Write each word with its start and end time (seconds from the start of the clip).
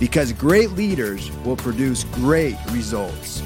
Because 0.00 0.32
great 0.32 0.70
leaders 0.72 1.32
will 1.44 1.56
produce 1.56 2.04
great 2.04 2.56
results. 2.70 3.42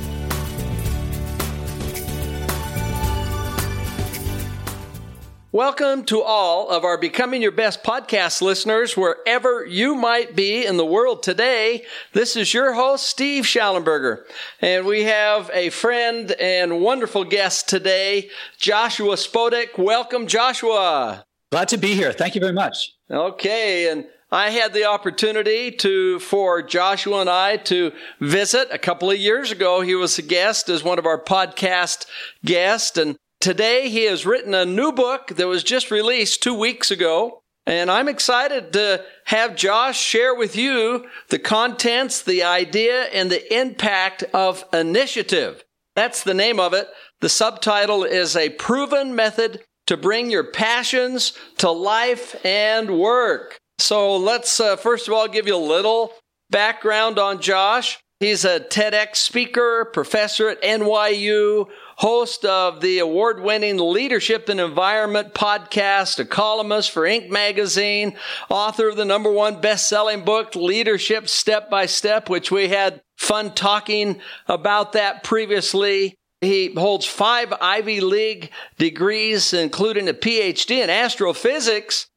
Welcome 5.50 6.04
to 6.04 6.22
all 6.22 6.70
of 6.70 6.82
our 6.82 6.96
Becoming 6.96 7.42
Your 7.42 7.52
Best 7.52 7.82
podcast 7.82 8.40
listeners, 8.40 8.96
wherever 8.96 9.66
you 9.66 9.94
might 9.94 10.34
be 10.34 10.64
in 10.64 10.78
the 10.78 10.84
world 10.84 11.22
today. 11.22 11.84
This 12.14 12.36
is 12.36 12.54
your 12.54 12.72
host, 12.72 13.06
Steve 13.06 13.44
Shallenberger, 13.44 14.24
and 14.60 14.86
we 14.86 15.04
have 15.04 15.50
a 15.52 15.68
friend 15.68 16.32
and 16.32 16.80
wonderful 16.80 17.24
guest 17.24 17.68
today, 17.68 18.30
Joshua 18.58 19.16
Spodek. 19.16 19.76
Welcome, 19.76 20.26
Joshua. 20.26 21.24
Glad 21.50 21.68
to 21.68 21.76
be 21.76 21.94
here. 21.94 22.12
Thank 22.12 22.34
you 22.34 22.40
very 22.40 22.54
much. 22.54 22.92
Okay, 23.10 23.90
and 23.90 24.06
I 24.32 24.50
had 24.50 24.72
the 24.72 24.86
opportunity 24.86 25.70
to, 25.70 26.18
for 26.18 26.62
Joshua 26.62 27.20
and 27.20 27.30
I 27.30 27.58
to 27.58 27.92
visit 28.18 28.66
a 28.72 28.78
couple 28.78 29.10
of 29.10 29.18
years 29.18 29.52
ago. 29.52 29.82
He 29.82 29.94
was 29.94 30.18
a 30.18 30.22
guest 30.22 30.68
as 30.68 30.82
one 30.82 30.98
of 30.98 31.06
our 31.06 31.22
podcast 31.22 32.06
guests, 32.44 32.98
and 32.98 33.16
Today, 33.42 33.88
he 33.88 34.04
has 34.04 34.24
written 34.24 34.54
a 34.54 34.64
new 34.64 34.92
book 34.92 35.26
that 35.34 35.48
was 35.48 35.64
just 35.64 35.90
released 35.90 36.44
two 36.44 36.54
weeks 36.54 36.92
ago. 36.92 37.42
And 37.66 37.90
I'm 37.90 38.06
excited 38.06 38.72
to 38.72 39.04
have 39.24 39.56
Josh 39.56 40.00
share 40.00 40.32
with 40.32 40.54
you 40.54 41.08
the 41.28 41.40
contents, 41.40 42.22
the 42.22 42.44
idea, 42.44 43.06
and 43.06 43.32
the 43.32 43.52
impact 43.52 44.22
of 44.32 44.64
initiative. 44.72 45.64
That's 45.96 46.22
the 46.22 46.34
name 46.34 46.60
of 46.60 46.72
it. 46.72 46.86
The 47.20 47.28
subtitle 47.28 48.04
is 48.04 48.36
A 48.36 48.50
Proven 48.50 49.16
Method 49.16 49.64
to 49.88 49.96
Bring 49.96 50.30
Your 50.30 50.44
Passions 50.44 51.32
to 51.58 51.68
Life 51.72 52.36
and 52.46 52.96
Work. 52.96 53.58
So 53.78 54.16
let's 54.16 54.60
uh, 54.60 54.76
first 54.76 55.08
of 55.08 55.14
all 55.14 55.28
give 55.28 55.46
you 55.46 55.56
a 55.56 55.56
little 55.56 56.12
background 56.50 57.18
on 57.18 57.40
Josh. 57.40 57.98
He's 58.20 58.44
a 58.44 58.60
TEDx 58.60 59.16
speaker, 59.16 59.84
professor 59.92 60.48
at 60.48 60.62
NYU, 60.62 61.66
host 61.96 62.44
of 62.44 62.80
the 62.80 63.00
award 63.00 63.40
winning 63.40 63.78
Leadership 63.78 64.48
and 64.48 64.60
Environment 64.60 65.34
podcast, 65.34 66.20
a 66.20 66.24
columnist 66.24 66.92
for 66.92 67.02
Inc. 67.02 67.30
magazine, 67.30 68.16
author 68.48 68.90
of 68.90 68.96
the 68.96 69.04
number 69.04 69.32
one 69.32 69.60
best 69.60 69.88
selling 69.88 70.24
book, 70.24 70.54
Leadership 70.54 71.28
Step 71.28 71.68
by 71.68 71.86
Step, 71.86 72.28
which 72.28 72.52
we 72.52 72.68
had 72.68 73.02
fun 73.18 73.54
talking 73.54 74.20
about 74.46 74.92
that 74.92 75.24
previously. 75.24 76.16
He 76.42 76.74
holds 76.74 77.06
five 77.06 77.54
Ivy 77.60 78.00
League 78.00 78.50
degrees, 78.76 79.54
including 79.54 80.08
a 80.08 80.12
PhD 80.12 80.82
in 80.82 80.90
astrophysics. 80.90 82.08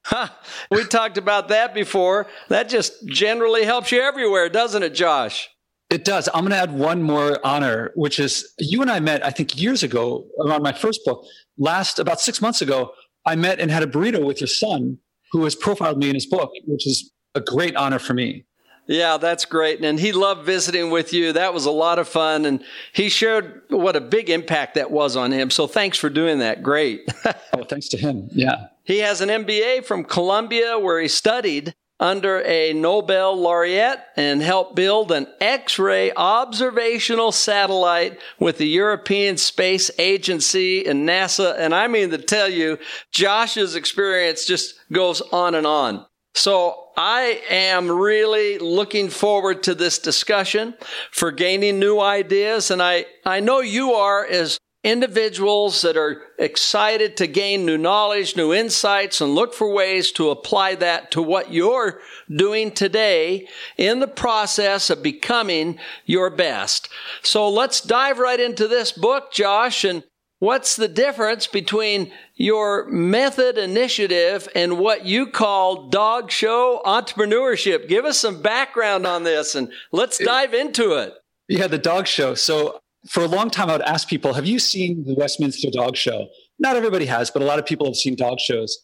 We 0.72 0.84
talked 0.86 1.20
about 1.20 1.48
that 1.50 1.76
before. 1.76 2.26
That 2.50 2.67
just 2.67 3.08
generally 3.08 3.66
helps 3.66 3.92
you 3.92 4.02
everywhere, 4.02 4.50
doesn't 4.50 4.82
it, 4.82 4.95
Josh? 4.95 5.48
It 5.92 6.04
does. 6.04 6.28
I'm 6.34 6.42
going 6.42 6.50
to 6.50 6.58
add 6.58 6.73
one 6.73 7.04
more 7.04 7.40
honor, 7.45 7.92
which 7.95 8.20
is 8.20 8.52
you 8.58 8.82
and 8.82 8.90
I 8.90 9.00
met, 9.00 9.23
I 9.23 9.30
think, 9.30 9.61
years 9.61 9.83
ago 9.83 10.26
around 10.44 10.64
my 10.64 10.73
first 10.73 11.02
book. 11.05 11.23
Last, 11.60 11.99
about 11.99 12.20
six 12.20 12.42
months 12.42 12.64
ago, 12.64 12.92
I 13.28 13.36
met 13.36 13.60
and 13.60 13.70
had 13.70 13.83
a 13.83 13.88
burrito 13.88 14.26
with 14.26 14.42
your 14.42 14.48
son, 14.48 14.98
who 15.32 15.44
has 15.44 15.54
profiled 15.54 15.99
me 15.99 16.10
in 16.10 16.16
his 16.16 16.26
book, 16.26 16.49
which 16.66 16.88
is 16.88 17.11
a 17.36 17.42
great 17.42 17.76
honor 17.76 17.99
for 17.99 18.16
me. 18.16 18.45
Yeah, 18.88 19.18
that's 19.18 19.46
great. 19.46 19.84
And 19.84 20.00
he 20.00 20.12
loved 20.12 20.46
visiting 20.46 20.92
with 20.92 21.12
you. 21.12 21.34
That 21.34 21.54
was 21.54 21.66
a 21.66 21.72
lot 21.72 21.98
of 21.98 22.08
fun. 22.08 22.46
And 22.46 22.64
he 22.94 23.10
showed 23.10 23.62
what 23.70 23.96
a 23.96 24.02
big 24.02 24.30
impact 24.30 24.76
that 24.76 24.92
was 24.92 25.16
on 25.16 25.32
him. 25.32 25.50
So 25.50 25.66
thanks 25.68 25.98
for 25.98 26.10
doing 26.10 26.40
that. 26.40 26.62
Great. 26.62 27.12
oh, 27.26 27.64
thanks 27.64 27.88
to 27.90 27.98
him. 27.98 28.30
Yeah. 28.32 28.68
He 28.84 29.00
has 29.00 29.22
an 29.22 29.30
MBA 29.30 29.86
from 29.86 30.04
Columbia 30.04 30.78
where 30.78 31.00
he 31.02 31.08
studied 31.08 31.73
under 32.00 32.42
a 32.42 32.73
Nobel 32.73 33.38
laureate 33.40 34.00
and 34.18 34.42
helped 34.42 34.76
build 34.76 35.12
an 35.12 35.28
X-ray 35.40 36.12
observational 36.12 37.32
satellite 37.32 38.20
with 38.38 38.58
the 38.58 38.67
European 38.67 39.38
Space 39.38 39.90
Agency 39.98 40.86
and 40.86 41.08
NASA. 41.08 41.56
And 41.58 41.73
I 41.73 41.88
mean 41.88 42.10
to 42.12 42.17
tell 42.17 42.50
you, 42.50 42.78
Josh's 43.12 43.76
experience 43.76 44.46
just 44.46 44.76
goes 44.92 45.22
on 45.22 45.56
and 45.56 45.66
on. 45.66 46.06
So 46.34 46.85
I 46.98 47.42
am 47.50 47.92
really 47.92 48.58
looking 48.58 49.10
forward 49.10 49.64
to 49.64 49.76
this 49.76 50.00
discussion 50.00 50.76
for 51.11 51.32
gaining 51.32 51.80
new 51.80 52.00
ideas. 52.00 52.72
And 52.72 52.82
I, 52.82 53.06
I 53.26 53.39
know 53.39 53.60
you 53.60 53.94
are 53.94 54.26
as 54.26 54.58
individuals 54.86 55.82
that 55.82 55.98
are 55.98 56.22
excited 56.38 57.17
to 57.17 57.26
gain 57.26 57.66
new 57.66 57.78
knowledge, 57.78 58.38
new 58.38 58.54
insights, 58.54 59.20
and 59.20 59.34
look 59.34 59.54
for 59.54 59.73
ways 59.73 60.11
to 60.11 60.30
apply 60.30 60.76
that 60.76 61.10
to 61.10 61.22
what 61.23 61.52
you're 61.52 62.00
doing 62.30 62.72
today 62.72 63.48
in 63.78 64.00
the 64.00 64.08
process 64.08 64.92
of 64.92 65.02
becoming 65.02 65.80
your 66.05 66.30
best. 66.30 66.88
So 67.23 67.50
let's 67.50 67.82
dive 67.82 68.20
right 68.20 68.39
into 68.39 68.67
this 68.67 68.92
book, 68.92 69.34
Josh, 69.34 69.84
and 69.84 70.04
what's 70.40 70.76
the 70.76 70.88
difference 70.88 71.48
between 71.48 72.12
your 72.36 72.88
method 72.90 73.58
initiative 73.58 74.48
and 74.56 74.78
what 74.78 75.06
you 75.06 75.28
call 75.28 75.90
dog 75.90 76.32
show 76.32 76.82
entrepreneurship? 76.86 77.88
Give 77.88 78.06
us 78.06 78.20
some 78.20 78.42
background 78.42 79.06
on 79.06 79.23
this 79.23 79.56
and 79.56 79.72
let's 79.92 80.18
dive 80.18 80.54
into 80.54 80.94
it. 80.94 81.14
Yeah, 81.48 81.68
the 81.68 81.78
dog 81.78 82.08
show. 82.08 82.34
So 82.34 82.80
for 83.08 83.23
a 83.23 83.28
long 83.28 83.50
time, 83.50 83.70
I 83.70 83.73
would 83.73 83.82
ask 83.84 84.08
people, 84.08 84.34
have 84.34 84.46
you 84.46 84.60
seen 84.60 85.04
the 85.06 85.14
Westminster 85.14 85.70
Dog 85.72 85.96
Show? 85.96 86.28
Not 86.58 86.76
everybody 86.76 87.06
has, 87.06 87.30
but 87.30 87.42
a 87.42 87.46
lot 87.46 87.60
of 87.60 87.66
people 87.66 87.86
have 87.86 87.96
seen 87.96 88.16
dog 88.16 88.40
shows. 88.40 88.78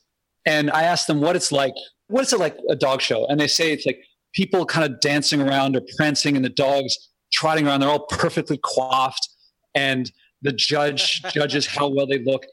And 0.46 0.70
I 0.72 0.84
asked 0.84 1.08
them 1.08 1.22
what 1.22 1.36
it's 1.36 1.52
like. 1.52 1.74
What 2.08 2.22
is 2.22 2.34
it 2.34 2.40
like 2.40 2.58
a 2.70 2.76
dog 2.76 3.02
show? 3.02 3.26
And 3.28 3.40
they 3.40 3.48
say 3.48 3.72
it's 3.72 3.86
like 3.86 4.04
people 4.34 4.66
kind 4.66 4.92
of 4.92 5.00
dancing 5.00 5.42
around 5.42 5.76
or 5.76 5.82
prancing 5.98 6.36
and 6.36 6.44
the 6.44 6.50
dogs 6.50 6.98
trotting 7.32 7.68
around. 7.68 7.80
They're 7.80 7.90
all 7.90 8.06
perfectly 8.08 8.58
coiffed 8.58 9.30
and 9.74 10.12
the 10.41 10.52
judge 10.52 11.22
judges 11.34 11.66
how 11.66 11.88
well 11.88 12.07
they 12.07 12.19
look. 12.19 12.46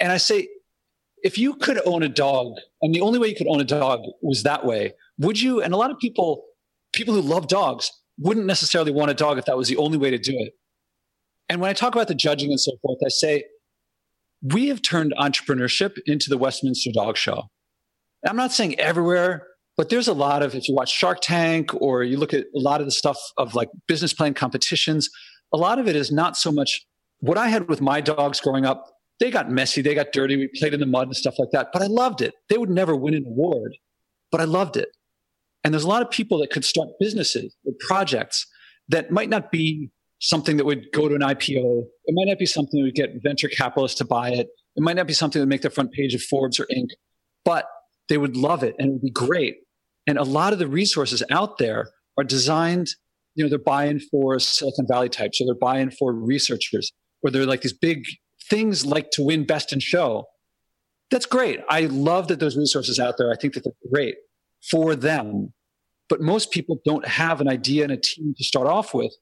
And 0.00 0.10
I 0.12 0.16
say, 0.16 0.48
if 1.22 1.38
you 1.38 1.54
could 1.54 1.80
own 1.86 2.02
a 2.02 2.08
dog 2.08 2.56
and 2.82 2.94
the 2.94 3.00
only 3.00 3.18
way 3.18 3.28
you 3.28 3.36
could 3.36 3.48
own 3.48 3.60
a 3.60 3.64
dog 3.64 4.00
was 4.20 4.42
that 4.42 4.66
way, 4.66 4.92
would 5.18 5.40
you? 5.40 5.62
And 5.62 5.72
a 5.72 5.76
lot 5.76 5.90
of 5.90 5.98
people, 5.98 6.44
people 6.92 7.14
who 7.14 7.22
love 7.22 7.48
dogs, 7.48 7.90
wouldn't 8.18 8.46
necessarily 8.46 8.92
want 8.92 9.10
a 9.10 9.14
dog 9.14 9.38
if 9.38 9.44
that 9.46 9.56
was 9.56 9.68
the 9.68 9.76
only 9.76 9.98
way 9.98 10.10
to 10.10 10.18
do 10.18 10.32
it. 10.34 10.52
And 11.48 11.60
when 11.60 11.70
I 11.70 11.72
talk 11.72 11.94
about 11.94 12.08
the 12.08 12.14
judging 12.14 12.50
and 12.50 12.60
so 12.60 12.72
forth, 12.82 12.98
I 13.04 13.08
say, 13.08 13.44
we 14.42 14.68
have 14.68 14.82
turned 14.82 15.14
entrepreneurship 15.18 15.98
into 16.06 16.30
the 16.30 16.38
Westminster 16.38 16.90
Dog 16.92 17.16
Show. 17.16 17.44
I'm 18.26 18.36
not 18.36 18.52
saying 18.52 18.78
everywhere, 18.78 19.46
but 19.76 19.88
there's 19.88 20.08
a 20.08 20.12
lot 20.12 20.42
of, 20.42 20.54
if 20.54 20.68
you 20.68 20.74
watch 20.74 20.90
Shark 20.90 21.18
Tank 21.20 21.70
or 21.74 22.02
you 22.02 22.16
look 22.16 22.32
at 22.32 22.44
a 22.54 22.60
lot 22.60 22.80
of 22.80 22.86
the 22.86 22.92
stuff 22.92 23.18
of 23.36 23.54
like 23.54 23.68
business 23.88 24.12
plan 24.12 24.34
competitions, 24.34 25.08
a 25.52 25.56
lot 25.56 25.78
of 25.78 25.88
it 25.88 25.96
is 25.96 26.12
not 26.12 26.36
so 26.36 26.52
much 26.52 26.86
what 27.20 27.38
I 27.38 27.48
had 27.48 27.68
with 27.68 27.80
my 27.80 28.00
dogs 28.00 28.40
growing 28.40 28.64
up. 28.64 28.90
They 29.20 29.30
got 29.30 29.48
messy, 29.50 29.80
they 29.80 29.94
got 29.94 30.12
dirty, 30.12 30.36
we 30.36 30.48
played 30.58 30.74
in 30.74 30.80
the 30.80 30.86
mud 30.86 31.06
and 31.06 31.16
stuff 31.16 31.38
like 31.38 31.50
that, 31.52 31.68
but 31.72 31.82
I 31.82 31.86
loved 31.86 32.20
it. 32.20 32.34
They 32.48 32.58
would 32.58 32.70
never 32.70 32.96
win 32.96 33.14
an 33.14 33.24
award, 33.26 33.76
but 34.32 34.40
I 34.40 34.44
loved 34.44 34.76
it. 34.76 34.88
And 35.62 35.72
there's 35.72 35.84
a 35.84 35.88
lot 35.88 36.02
of 36.02 36.10
people 36.10 36.38
that 36.38 36.50
could 36.50 36.64
start 36.64 36.88
businesses 36.98 37.54
or 37.64 37.72
projects 37.78 38.46
that 38.88 39.10
might 39.10 39.28
not 39.28 39.50
be 39.50 39.90
something 40.20 40.56
that 40.56 40.66
would 40.66 40.86
go 40.92 41.08
to 41.08 41.14
an 41.14 41.20
IPO. 41.20 41.82
It 42.06 42.14
might 42.14 42.26
not 42.26 42.38
be 42.38 42.46
something 42.46 42.80
that 42.80 42.84
would 42.84 42.94
get 42.94 43.22
venture 43.22 43.48
capitalists 43.48 43.98
to 43.98 44.04
buy 44.04 44.30
it. 44.30 44.48
It 44.76 44.82
might 44.82 44.96
not 44.96 45.06
be 45.06 45.12
something 45.12 45.38
that 45.38 45.44
would 45.44 45.50
make 45.50 45.62
the 45.62 45.70
front 45.70 45.92
page 45.92 46.14
of 46.14 46.22
Forbes 46.22 46.58
or 46.58 46.66
Inc., 46.66 46.88
but 47.44 47.66
they 48.08 48.18
would 48.18 48.36
love 48.36 48.62
it 48.62 48.74
and 48.78 48.88
it 48.88 48.92
would 48.92 49.02
be 49.02 49.10
great. 49.10 49.56
And 50.06 50.18
a 50.18 50.24
lot 50.24 50.52
of 50.52 50.58
the 50.58 50.66
resources 50.66 51.22
out 51.30 51.58
there 51.58 51.90
are 52.18 52.24
designed, 52.24 52.88
you 53.34 53.44
know, 53.44 53.48
they're 53.48 53.58
buying 53.58 54.00
for 54.00 54.38
Silicon 54.38 54.86
Valley 54.88 55.08
types, 55.08 55.38
so 55.38 55.44
they're 55.46 55.54
buying 55.54 55.90
for 55.90 56.12
researchers, 56.12 56.92
or 57.24 57.30
they're 57.30 57.46
like 57.46 57.62
these 57.62 57.72
big 57.72 58.04
things 58.48 58.84
like 58.84 59.10
to 59.12 59.22
win 59.22 59.44
best 59.44 59.72
in 59.72 59.80
show. 59.80 60.26
That's 61.10 61.26
great. 61.26 61.60
I 61.68 61.86
love 61.86 62.28
that 62.28 62.40
those 62.40 62.56
resources 62.56 63.00
out 63.00 63.16
there. 63.18 63.32
I 63.32 63.36
think 63.36 63.54
that 63.54 63.64
they're 63.64 63.90
great 63.90 64.16
for 64.70 64.94
them. 64.94 65.52
But 66.08 66.20
most 66.20 66.50
people 66.50 66.80
don't 66.84 67.06
have 67.06 67.40
an 67.40 67.48
idea 67.48 67.84
and 67.84 67.92
a 67.92 67.96
team 67.96 68.34
to 68.36 68.44
start 68.44 68.66
off 68.66 68.92
with 68.94 69.12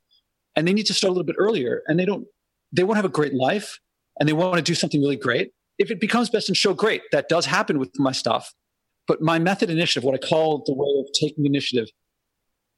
and 0.56 0.66
they 0.66 0.72
need 0.72 0.86
to 0.86 0.94
start 0.94 1.10
a 1.10 1.12
little 1.12 1.24
bit 1.24 1.36
earlier 1.38 1.82
and 1.86 1.98
they 1.98 2.04
don't 2.04 2.26
they 2.72 2.82
won't 2.82 2.96
have 2.96 3.04
a 3.04 3.10
great 3.10 3.34
life 3.34 3.78
and 4.18 4.28
they 4.28 4.32
want 4.32 4.56
to 4.56 4.62
do 4.62 4.74
something 4.74 5.00
really 5.00 5.16
great 5.16 5.52
if 5.78 5.90
it 5.90 6.00
becomes 6.00 6.28
best 6.28 6.48
in 6.48 6.54
show 6.54 6.74
great 6.74 7.02
that 7.12 7.28
does 7.28 7.46
happen 7.46 7.78
with 7.78 7.90
my 7.98 8.12
stuff 8.12 8.52
but 9.06 9.22
my 9.22 9.38
method 9.38 9.70
initiative 9.70 10.04
what 10.04 10.14
i 10.14 10.18
call 10.18 10.62
the 10.66 10.74
way 10.74 10.88
of 11.00 11.06
taking 11.18 11.46
initiative 11.46 11.88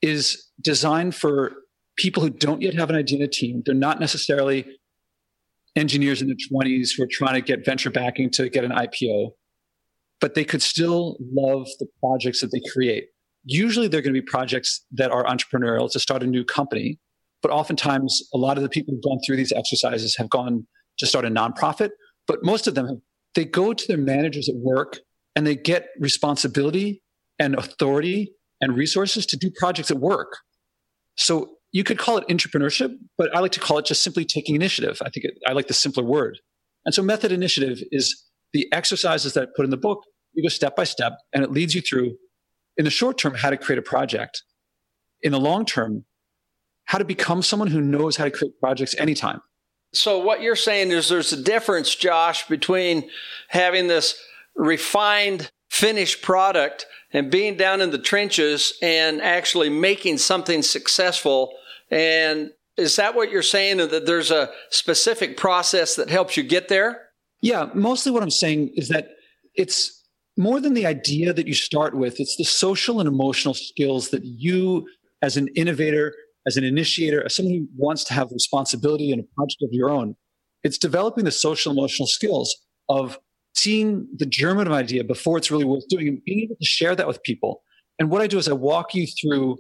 is 0.02 0.50
designed 0.60 1.14
for 1.14 1.54
people 1.96 2.22
who 2.22 2.30
don't 2.30 2.62
yet 2.62 2.74
have 2.74 2.90
an 2.90 2.96
idea 2.96 3.18
and 3.18 3.24
a 3.24 3.28
team. 3.28 3.62
They're 3.64 3.74
not 3.74 4.00
necessarily 4.00 4.66
engineers 5.76 6.22
in 6.22 6.28
their 6.28 6.36
20s 6.36 6.90
who 6.96 7.02
are 7.02 7.08
trying 7.10 7.34
to 7.34 7.40
get 7.40 7.64
venture 7.64 7.90
backing 7.90 8.30
to 8.30 8.48
get 8.48 8.64
an 8.64 8.70
IPO, 8.70 9.30
but 10.20 10.34
they 10.34 10.44
could 10.44 10.62
still 10.62 11.16
love 11.32 11.66
the 11.78 11.86
projects 12.00 12.40
that 12.40 12.50
they 12.52 12.60
create. 12.72 13.08
Usually 13.44 13.88
they're 13.88 14.00
going 14.00 14.14
to 14.14 14.20
be 14.20 14.26
projects 14.26 14.84
that 14.92 15.10
are 15.10 15.24
entrepreneurial 15.24 15.90
to 15.92 16.00
start 16.00 16.22
a 16.22 16.26
new 16.26 16.44
company, 16.44 16.98
but 17.42 17.50
oftentimes 17.50 18.22
a 18.32 18.38
lot 18.38 18.56
of 18.56 18.62
the 18.62 18.68
people 18.68 18.94
who've 18.94 19.02
gone 19.02 19.18
through 19.26 19.36
these 19.36 19.52
exercises 19.52 20.16
have 20.16 20.30
gone 20.30 20.66
to 20.98 21.06
start 21.06 21.24
a 21.24 21.28
nonprofit, 21.28 21.90
but 22.26 22.44
most 22.44 22.66
of 22.66 22.74
them 22.74 23.02
they 23.34 23.44
go 23.44 23.74
to 23.74 23.86
their 23.88 23.98
managers 23.98 24.48
at 24.48 24.54
work 24.56 25.00
and 25.36 25.46
they 25.46 25.56
get 25.56 25.88
responsibility 25.98 27.02
and 27.38 27.54
authority 27.56 28.32
and 28.60 28.76
resources 28.76 29.26
to 29.26 29.36
do 29.36 29.50
projects 29.58 29.90
at 29.90 29.98
work. 29.98 30.38
So 31.16 31.53
you 31.74 31.82
could 31.82 31.98
call 31.98 32.16
it 32.16 32.26
entrepreneurship, 32.28 32.96
but 33.18 33.34
I 33.36 33.40
like 33.40 33.50
to 33.52 33.60
call 33.60 33.78
it 33.78 33.84
just 33.84 34.04
simply 34.04 34.24
taking 34.24 34.54
initiative. 34.54 35.02
I 35.02 35.10
think 35.10 35.24
it, 35.24 35.34
I 35.44 35.52
like 35.52 35.66
the 35.66 35.74
simpler 35.74 36.04
word. 36.04 36.38
And 36.86 36.94
so 36.94 37.02
method 37.02 37.32
initiative 37.32 37.82
is 37.90 38.24
the 38.52 38.72
exercises 38.72 39.34
that 39.34 39.42
I 39.42 39.46
put 39.56 39.64
in 39.64 39.70
the 39.72 39.76
book. 39.76 40.04
You 40.34 40.44
go 40.44 40.48
step 40.48 40.76
by 40.76 40.84
step 40.84 41.14
and 41.32 41.42
it 41.42 41.50
leads 41.50 41.74
you 41.74 41.80
through 41.80 42.14
in 42.76 42.84
the 42.84 42.92
short 42.92 43.18
term, 43.18 43.34
how 43.34 43.50
to 43.50 43.56
create 43.56 43.80
a 43.80 43.82
project. 43.82 44.44
In 45.22 45.32
the 45.32 45.40
long 45.40 45.64
term, 45.64 46.04
how 46.84 46.98
to 46.98 47.04
become 47.04 47.42
someone 47.42 47.68
who 47.68 47.80
knows 47.80 48.16
how 48.16 48.24
to 48.24 48.30
create 48.30 48.52
projects 48.60 48.94
anytime. 48.96 49.40
So 49.92 50.20
what 50.20 50.42
you're 50.42 50.54
saying 50.54 50.92
is 50.92 51.08
there's 51.08 51.32
a 51.32 51.42
difference, 51.42 51.92
Josh, 51.92 52.46
between 52.46 53.10
having 53.48 53.88
this 53.88 54.16
refined 54.54 55.50
finished 55.70 56.22
product 56.22 56.86
and 57.12 57.32
being 57.32 57.56
down 57.56 57.80
in 57.80 57.90
the 57.90 57.98
trenches 57.98 58.74
and 58.80 59.20
actually 59.20 59.70
making 59.70 60.18
something 60.18 60.62
successful 60.62 61.52
and 61.90 62.50
is 62.76 62.96
that 62.96 63.14
what 63.14 63.30
you're 63.30 63.42
saying? 63.42 63.76
That 63.78 64.06
there's 64.06 64.30
a 64.30 64.50
specific 64.70 65.36
process 65.36 65.96
that 65.96 66.10
helps 66.10 66.36
you 66.36 66.42
get 66.42 66.68
there? 66.68 67.08
Yeah, 67.40 67.68
mostly 67.74 68.10
what 68.10 68.22
I'm 68.22 68.30
saying 68.30 68.72
is 68.74 68.88
that 68.88 69.08
it's 69.54 70.02
more 70.36 70.60
than 70.60 70.74
the 70.74 70.86
idea 70.86 71.32
that 71.32 71.46
you 71.46 71.54
start 71.54 71.94
with, 71.94 72.18
it's 72.18 72.36
the 72.36 72.44
social 72.44 73.00
and 73.00 73.08
emotional 73.08 73.54
skills 73.54 74.10
that 74.10 74.24
you, 74.24 74.86
as 75.22 75.36
an 75.36 75.48
innovator, 75.54 76.14
as 76.46 76.56
an 76.56 76.64
initiator, 76.64 77.24
as 77.24 77.36
someone 77.36 77.54
who 77.54 77.68
wants 77.76 78.04
to 78.04 78.14
have 78.14 78.30
responsibility 78.32 79.12
in 79.12 79.20
a 79.20 79.22
project 79.36 79.62
of 79.62 79.68
your 79.72 79.90
own, 79.90 80.16
it's 80.64 80.78
developing 80.78 81.24
the 81.24 81.30
social 81.30 81.72
emotional 81.72 82.06
skills 82.06 82.54
of 82.88 83.18
seeing 83.54 84.08
the 84.16 84.26
germ 84.26 84.58
of 84.58 84.66
an 84.66 84.72
idea 84.72 85.04
before 85.04 85.38
it's 85.38 85.50
really 85.50 85.64
worth 85.64 85.86
doing 85.88 86.08
and 86.08 86.24
being 86.24 86.40
able 86.40 86.56
to 86.56 86.66
share 86.66 86.96
that 86.96 87.06
with 87.06 87.22
people. 87.22 87.62
And 87.98 88.10
what 88.10 88.20
I 88.20 88.26
do 88.26 88.38
is 88.38 88.48
I 88.48 88.52
walk 88.52 88.94
you 88.94 89.06
through 89.06 89.58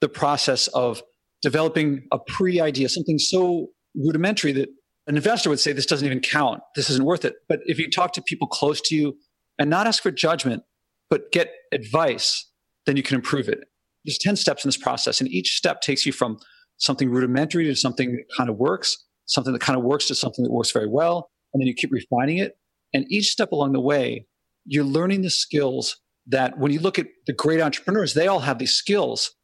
the 0.00 0.08
process 0.08 0.66
of 0.68 1.02
developing 1.46 2.02
a 2.10 2.18
pre 2.18 2.60
idea, 2.60 2.88
something 2.88 3.20
so 3.20 3.68
rudimentary 3.94 4.50
that 4.50 4.68
an 5.06 5.14
investor 5.14 5.48
would 5.48 5.60
say, 5.60 5.72
this 5.72 5.86
doesn't 5.86 6.04
even 6.04 6.18
count. 6.18 6.60
This 6.74 6.90
isn't 6.90 7.04
worth 7.04 7.24
it. 7.24 7.34
But 7.48 7.60
if 7.66 7.78
you 7.78 7.88
talk 7.88 8.12
to 8.14 8.22
people 8.22 8.48
close 8.48 8.80
to 8.86 8.96
you 8.96 9.16
and 9.56 9.70
not 9.70 9.86
ask 9.86 10.02
for 10.02 10.10
judgment, 10.10 10.64
but 11.08 11.30
get 11.30 11.52
advice, 11.70 12.50
then 12.84 12.96
you 12.96 13.04
can 13.04 13.14
improve 13.14 13.48
it. 13.48 13.60
There's 14.04 14.18
10 14.18 14.34
steps 14.34 14.64
in 14.64 14.68
this 14.68 14.76
process, 14.76 15.20
and 15.20 15.30
each 15.30 15.56
step 15.56 15.82
takes 15.82 16.04
you 16.04 16.10
from 16.10 16.40
something 16.78 17.10
rudimentary 17.10 17.62
to 17.66 17.76
something 17.76 18.16
that 18.16 18.24
kind 18.36 18.50
of 18.50 18.56
works, 18.56 18.96
something 19.26 19.52
that 19.52 19.62
kind 19.62 19.78
of 19.78 19.84
works 19.84 20.06
to 20.06 20.16
something 20.16 20.44
that 20.44 20.50
works 20.50 20.72
very 20.72 20.88
well. 20.88 21.30
And 21.54 21.60
then 21.60 21.68
you 21.68 21.74
keep 21.74 21.92
refining 21.92 22.38
it. 22.38 22.58
And 22.92 23.06
each 23.08 23.28
step 23.28 23.52
along 23.52 23.72
the 23.72 23.80
way, 23.80 24.26
you're 24.64 24.82
learning 24.82 25.22
the 25.22 25.30
skills 25.30 25.96
that 26.26 26.58
when 26.58 26.72
you 26.72 26.80
look 26.80 26.98
at 26.98 27.06
the 27.28 27.32
great 27.32 27.60
entrepreneurs, 27.60 28.14
they 28.14 28.26
all 28.26 28.40
have 28.40 28.58
these 28.58 28.72
skills 28.72 29.35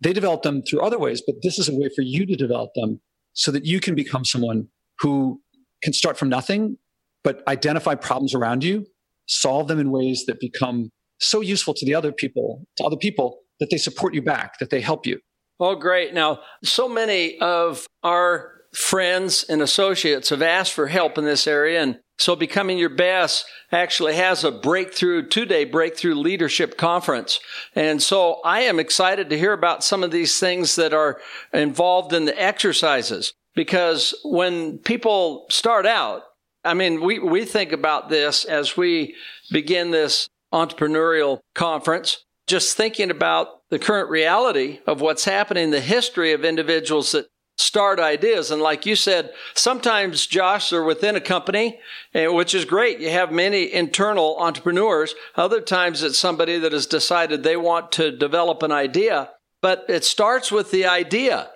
they 0.00 0.12
develop 0.12 0.42
them 0.42 0.62
through 0.62 0.80
other 0.80 0.98
ways, 0.98 1.22
but 1.26 1.36
this 1.42 1.58
is 1.58 1.68
a 1.68 1.74
way 1.74 1.88
for 1.94 2.02
you 2.02 2.26
to 2.26 2.36
develop 2.36 2.70
them 2.74 3.00
so 3.32 3.50
that 3.50 3.64
you 3.64 3.80
can 3.80 3.94
become 3.94 4.24
someone 4.24 4.68
who 5.00 5.40
can 5.82 5.92
start 5.92 6.16
from 6.18 6.28
nothing, 6.28 6.78
but 7.22 7.42
identify 7.48 7.94
problems 7.94 8.34
around 8.34 8.64
you, 8.64 8.86
solve 9.26 9.68
them 9.68 9.78
in 9.78 9.90
ways 9.90 10.24
that 10.26 10.40
become 10.40 10.90
so 11.18 11.40
useful 11.40 11.74
to 11.74 11.84
the 11.86 11.94
other 11.94 12.12
people, 12.12 12.66
to 12.76 12.84
other 12.84 12.96
people 12.96 13.40
that 13.60 13.68
they 13.70 13.76
support 13.78 14.14
you 14.14 14.22
back, 14.22 14.58
that 14.58 14.70
they 14.70 14.80
help 14.80 15.06
you. 15.06 15.18
Oh, 15.58 15.74
great. 15.74 16.12
Now, 16.12 16.40
so 16.62 16.88
many 16.88 17.38
of 17.38 17.86
our 18.02 18.55
friends 18.76 19.42
and 19.48 19.62
associates 19.62 20.28
have 20.28 20.42
asked 20.42 20.74
for 20.74 20.88
help 20.88 21.16
in 21.16 21.24
this 21.24 21.46
area. 21.46 21.82
And 21.82 21.98
so 22.18 22.36
Becoming 22.36 22.76
Your 22.76 22.90
Best 22.90 23.46
actually 23.72 24.16
has 24.16 24.44
a 24.44 24.52
breakthrough, 24.52 25.26
two 25.26 25.46
day 25.46 25.64
breakthrough 25.64 26.14
leadership 26.14 26.76
conference. 26.76 27.40
And 27.74 28.02
so 28.02 28.34
I 28.44 28.60
am 28.60 28.78
excited 28.78 29.30
to 29.30 29.38
hear 29.38 29.54
about 29.54 29.82
some 29.82 30.04
of 30.04 30.10
these 30.10 30.38
things 30.38 30.76
that 30.76 30.92
are 30.92 31.18
involved 31.54 32.12
in 32.12 32.26
the 32.26 32.40
exercises 32.40 33.32
because 33.54 34.14
when 34.22 34.76
people 34.76 35.46
start 35.48 35.86
out, 35.86 36.24
I 36.62 36.74
mean, 36.74 37.00
we, 37.00 37.18
we 37.18 37.46
think 37.46 37.72
about 37.72 38.10
this 38.10 38.44
as 38.44 38.76
we 38.76 39.14
begin 39.50 39.90
this 39.90 40.28
entrepreneurial 40.52 41.40
conference, 41.54 42.24
just 42.46 42.76
thinking 42.76 43.10
about 43.10 43.62
the 43.70 43.78
current 43.78 44.10
reality 44.10 44.80
of 44.86 45.00
what's 45.00 45.24
happening, 45.24 45.70
the 45.70 45.80
history 45.80 46.34
of 46.34 46.44
individuals 46.44 47.12
that 47.12 47.26
start 47.56 47.98
ideas. 47.98 48.50
And 48.50 48.60
like 48.60 48.86
you 48.86 48.94
said, 48.94 49.32
sometimes, 49.54 50.26
Josh, 50.26 50.70
they're 50.70 50.84
within 50.84 51.16
a 51.16 51.20
company, 51.20 51.80
eh, 52.14 52.26
which 52.26 52.54
is 52.54 52.64
great. 52.64 53.00
You 53.00 53.10
have 53.10 53.32
many 53.32 53.72
internal 53.72 54.36
entrepreneurs. 54.38 55.14
Other 55.34 55.60
times 55.60 56.02
it's 56.02 56.18
somebody 56.18 56.58
that 56.58 56.72
has 56.72 56.86
decided 56.86 57.42
they 57.42 57.56
want 57.56 57.92
to 57.92 58.16
develop 58.16 58.62
an 58.62 58.72
idea, 58.72 59.30
but 59.62 59.86
it 59.88 60.04
starts 60.04 60.52
with 60.52 60.70
the 60.70 60.86
idea. 60.86 61.50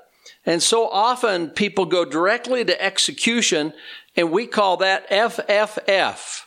And 0.47 0.63
so 0.63 0.89
often 0.89 1.51
people 1.51 1.85
go 1.85 2.05
directly 2.07 2.65
to 2.65 2.83
execution, 2.83 3.75
and 4.17 4.31
we 4.31 4.47
call 4.47 4.79
that 4.79 5.09
FFF, 5.11 6.43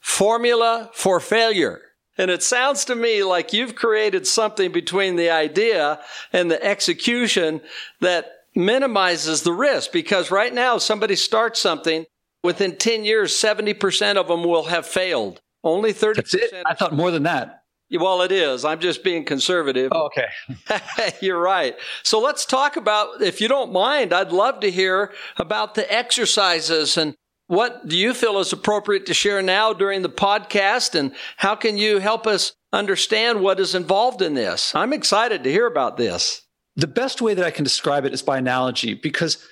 formula 0.00 0.90
for 0.92 1.20
failure. 1.20 1.80
And 2.18 2.30
it 2.30 2.42
sounds 2.42 2.84
to 2.86 2.94
me 2.94 3.22
like 3.22 3.52
you've 3.52 3.76
created 3.76 4.26
something 4.26 4.72
between 4.72 5.16
the 5.16 5.30
idea 5.30 6.00
and 6.32 6.50
the 6.50 6.62
execution 6.62 7.60
that 8.00 8.39
minimizes 8.54 9.42
the 9.42 9.52
risk 9.52 9.92
because 9.92 10.30
right 10.30 10.52
now 10.52 10.78
somebody 10.78 11.16
starts 11.16 11.60
something 11.60 12.04
within 12.42 12.76
10 12.76 13.04
years 13.04 13.32
70% 13.32 14.16
of 14.16 14.28
them 14.28 14.44
will 14.44 14.64
have 14.64 14.86
failed. 14.86 15.40
Only 15.62 15.92
30% 15.92 16.62
i 16.66 16.74
thought 16.74 16.94
more 16.94 17.10
than 17.10 17.24
that. 17.24 17.62
Well 17.92 18.22
it 18.22 18.32
is. 18.32 18.64
I'm 18.64 18.80
just 18.80 19.02
being 19.02 19.24
conservative. 19.24 19.90
Oh, 19.92 20.06
okay. 20.06 20.28
You're 21.20 21.40
right. 21.40 21.76
So 22.02 22.20
let's 22.20 22.46
talk 22.46 22.76
about 22.76 23.20
if 23.20 23.40
you 23.40 23.48
don't 23.48 23.72
mind 23.72 24.12
i'd 24.12 24.32
love 24.32 24.60
to 24.60 24.70
hear 24.70 25.12
about 25.36 25.74
the 25.74 25.92
exercises 25.92 26.96
and 26.96 27.14
what 27.50 27.88
do 27.88 27.98
you 27.98 28.14
feel 28.14 28.38
is 28.38 28.52
appropriate 28.52 29.06
to 29.06 29.14
share 29.14 29.42
now 29.42 29.72
during 29.72 30.02
the 30.02 30.08
podcast 30.08 30.94
and 30.94 31.12
how 31.36 31.56
can 31.56 31.76
you 31.76 31.98
help 31.98 32.24
us 32.24 32.52
understand 32.72 33.40
what 33.40 33.58
is 33.58 33.74
involved 33.74 34.22
in 34.22 34.34
this? 34.34 34.72
I'm 34.72 34.92
excited 34.92 35.42
to 35.42 35.50
hear 35.50 35.66
about 35.66 35.96
this 35.96 36.42
the 36.80 36.86
best 36.86 37.20
way 37.20 37.34
that 37.34 37.44
I 37.44 37.50
can 37.50 37.64
describe 37.64 38.04
it 38.04 38.12
is 38.12 38.22
by 38.22 38.38
analogy 38.38 38.94
because 38.94 39.44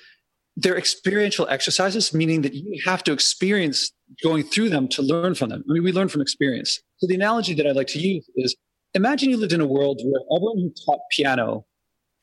they're 0.55 0.77
experiential 0.77 1.47
exercises, 1.47 2.13
meaning 2.13 2.41
that 2.41 2.53
you 2.53 2.81
have 2.85 3.03
to 3.03 3.11
experience 3.11 3.91
going 4.23 4.43
through 4.43 4.69
them 4.69 4.87
to 4.89 5.01
learn 5.01 5.35
from 5.35 5.49
them. 5.49 5.63
I 5.69 5.73
mean, 5.73 5.83
we 5.83 5.91
learn 5.91 6.09
from 6.09 6.21
experience. 6.21 6.81
So 6.97 7.07
the 7.07 7.15
analogy 7.15 7.53
that 7.53 7.67
I 7.67 7.71
like 7.71 7.87
to 7.87 7.99
use 7.99 8.29
is 8.35 8.55
imagine 8.93 9.29
you 9.29 9.37
lived 9.37 9.53
in 9.53 9.61
a 9.61 9.67
world 9.67 10.01
where 10.03 10.21
everyone 10.35 10.57
who 10.57 10.73
taught 10.85 10.99
piano 11.11 11.65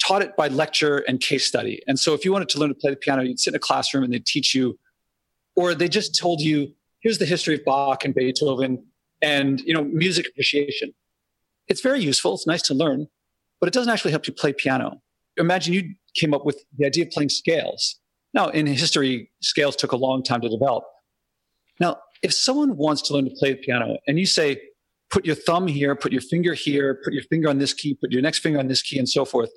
taught 0.05 0.23
it 0.23 0.37
by 0.37 0.49
lecture 0.49 0.99
and 1.09 1.21
case 1.21 1.47
study. 1.47 1.83
And 1.87 1.99
so 1.99 2.13
if 2.13 2.25
you 2.25 2.33
wanted 2.33 2.49
to 2.51 2.59
learn 2.59 2.69
to 2.69 2.75
play 2.75 2.91
the 2.91 2.97
piano, 2.97 3.23
you'd 3.23 3.41
sit 3.41 3.53
in 3.53 3.57
a 3.57 3.61
classroom 3.61 4.05
and 4.05 4.13
they'd 4.13 4.27
teach 4.27 4.55
you, 4.55 4.79
or 5.55 5.75
they 5.75 5.89
just 5.89 6.19
told 6.19 6.41
you, 6.41 6.73
here's 7.01 7.19
the 7.19 7.25
history 7.25 7.55
of 7.55 7.65
Bach 7.65 8.05
and 8.05 8.15
Beethoven 8.15 8.85
and, 9.23 9.61
you 9.61 9.73
know, 9.73 9.85
music 9.85 10.29
appreciation. 10.29 10.93
It's 11.69 11.81
very 11.81 12.01
useful. 12.01 12.35
It's 12.35 12.47
nice 12.47 12.63
to 12.63 12.75
learn 12.75 13.09
but 13.61 13.69
it 13.69 13.73
doesn't 13.73 13.93
actually 13.93 14.11
help 14.11 14.27
you 14.27 14.33
play 14.33 14.53
piano. 14.53 15.01
Imagine 15.37 15.75
you 15.75 15.95
came 16.15 16.33
up 16.35 16.45
with 16.45 16.65
the 16.79 16.87
idea 16.87 17.05
of 17.05 17.11
playing 17.11 17.29
scales. 17.29 17.97
Now, 18.35 18.49
in 18.49 18.67
history, 18.67 19.31
scales 19.41 19.77
took 19.77 19.93
a 19.93 19.97
long 19.97 20.23
time 20.23 20.41
to 20.41 20.49
develop. 20.49 20.85
Now, 21.81 21.99
if 22.23 22.33
someone 22.33 22.77
wants 22.77 23.03
to 23.03 23.15
learn 23.15 23.25
to 23.25 23.35
play 23.39 23.53
the 23.53 23.59
piano 23.59 23.99
and 24.07 24.19
you 24.19 24.27
say, 24.27 24.61
put 25.11 25.25
your 25.25 25.35
thumb 25.35 25.67
here, 25.67 25.95
put 25.95 26.13
your 26.13 26.21
finger 26.21 26.55
here, 26.55 27.01
put 27.05 27.13
your 27.13 27.23
finger 27.25 27.49
on 27.49 27.59
this 27.59 27.73
key, 27.73 27.97
put 28.01 28.11
your 28.11 28.23
next 28.23 28.41
finger 28.41 28.59
on 28.59 28.69
this 28.69 28.83
key, 28.83 28.99
and 28.99 29.09
so 29.09 29.25
forth, 29.25 29.51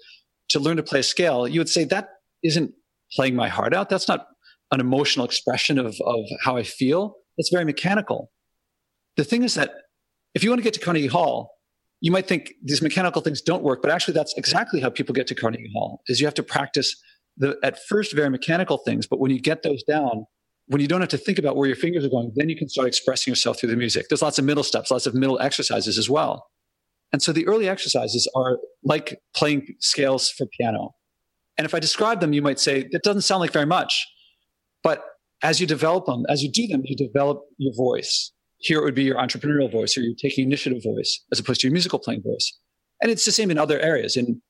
to 0.50 0.60
learn 0.60 0.78
to 0.78 0.84
play 0.84 1.00
a 1.00 1.04
scale, 1.04 1.48
you 1.48 1.60
would 1.60 1.70
say, 1.70 1.84
that 1.86 2.10
isn't 2.44 2.72
playing 3.14 3.36
my 3.36 3.48
heart 3.48 3.74
out. 3.74 3.90
That's 3.90 4.08
not 4.08 4.28
an 4.72 4.80
emotional 4.80 5.26
expression 5.26 5.78
of, 5.80 5.96
of 6.06 6.26
how 6.44 6.58
I 6.58 6.64
feel. 6.64 7.16
It's 7.38 7.50
very 7.50 7.66
mechanical. 7.66 8.32
The 9.18 9.24
thing 9.24 9.44
is 9.44 9.56
that 9.56 9.72
if 10.34 10.44
you 10.44 10.50
want 10.50 10.60
to 10.60 10.64
get 10.64 10.74
to 10.76 10.80
Carnegie 10.80 11.08
Hall, 11.08 11.52
you 12.02 12.12
might 12.12 12.28
think 12.28 12.54
these 12.64 12.82
mechanical 12.82 13.22
things 13.22 13.42
don't 13.42 13.64
work, 13.64 13.82
but 13.82 13.92
actually 13.92 14.14
that's 14.14 14.34
exactly 14.38 14.80
how 14.80 14.90
people 14.90 15.14
get 15.14 15.28
to 15.28 15.36
Carnegie 15.36 15.72
Hall 15.74 16.02
is 16.08 16.20
you 16.20 16.28
have 16.28 16.34
to 16.36 16.44
practice 16.44 16.96
the 17.38 17.58
at 17.64 17.80
first 17.88 18.16
very 18.16 18.30
mechanical 18.30 18.78
things, 18.78 19.08
but 19.08 19.20
when 19.20 19.32
you 19.32 19.40
get 19.40 19.64
those 19.64 19.84
down, 19.84 20.26
when 20.68 20.82
you 20.82 20.88
don't 20.88 21.02
have 21.02 21.10
to 21.10 21.18
think 21.18 21.40
about 21.40 21.56
where 21.56 21.68
your 21.68 21.76
fingers 21.76 22.06
are 22.06 22.10
going, 22.10 22.32
then 22.36 22.48
you 22.48 22.56
can 22.56 22.70
start 22.70 22.88
expressing 22.88 23.32
yourself 23.32 23.60
through 23.60 23.70
the 23.70 23.76
music. 23.76 24.08
There's 24.08 24.22
lots 24.22 24.38
of 24.38 24.46
middle 24.46 24.64
steps, 24.64 24.92
lots 24.92 25.08
of 25.08 25.16
middle 25.16 25.40
exercises 25.40 25.98
as 25.98 26.10
well. 26.10 26.48
And 27.12 27.24
so 27.24 27.32
the 27.32 27.48
early 27.48 27.68
exercises 27.68 28.30
are 28.36 28.60
like 28.84 29.20
playing 29.36 29.76
scales 29.80 30.30
for 30.30 30.46
piano. 30.58 30.94
And 31.58 31.66
if 31.66 31.74
I 31.74 31.80
describe 31.80 32.22
them, 32.22 32.34
you 32.34 32.42
might 32.42 32.60
say, 32.60 32.88
that 32.92 33.04
doesn't 33.04 33.24
sound 33.24 33.42
like 33.42 33.52
very 33.52 33.66
much. 33.66 34.08
But 34.84 35.04
as 35.42 35.60
you 35.60 35.68
develop 35.68 36.06
them, 36.06 36.26
as 36.30 36.44
you 36.44 36.52
do 36.52 36.68
them, 36.68 36.82
you 36.86 36.96
develop 36.96 37.42
your 37.58 37.74
voice. 37.76 38.32
Here 38.60 38.80
it 38.80 38.84
would 38.84 38.96
be 38.96 39.04
your 39.04 39.16
entrepreneurial 39.16 39.72
voice 39.72 39.98
or 39.98 40.02
your 40.02 40.14
taking 40.22 40.46
initiative 40.46 40.84
voice 40.84 41.24
as 41.32 41.40
opposed 41.40 41.62
to 41.62 41.68
your 41.68 41.74
musical 41.74 42.00
playing 42.00 42.22
voice. 42.22 42.58
And 43.02 43.12
it's 43.12 43.26
the 43.26 43.32
same 43.32 43.50
in 43.52 43.58
other 43.58 43.80
areas. 43.80 44.18
And 44.18 44.42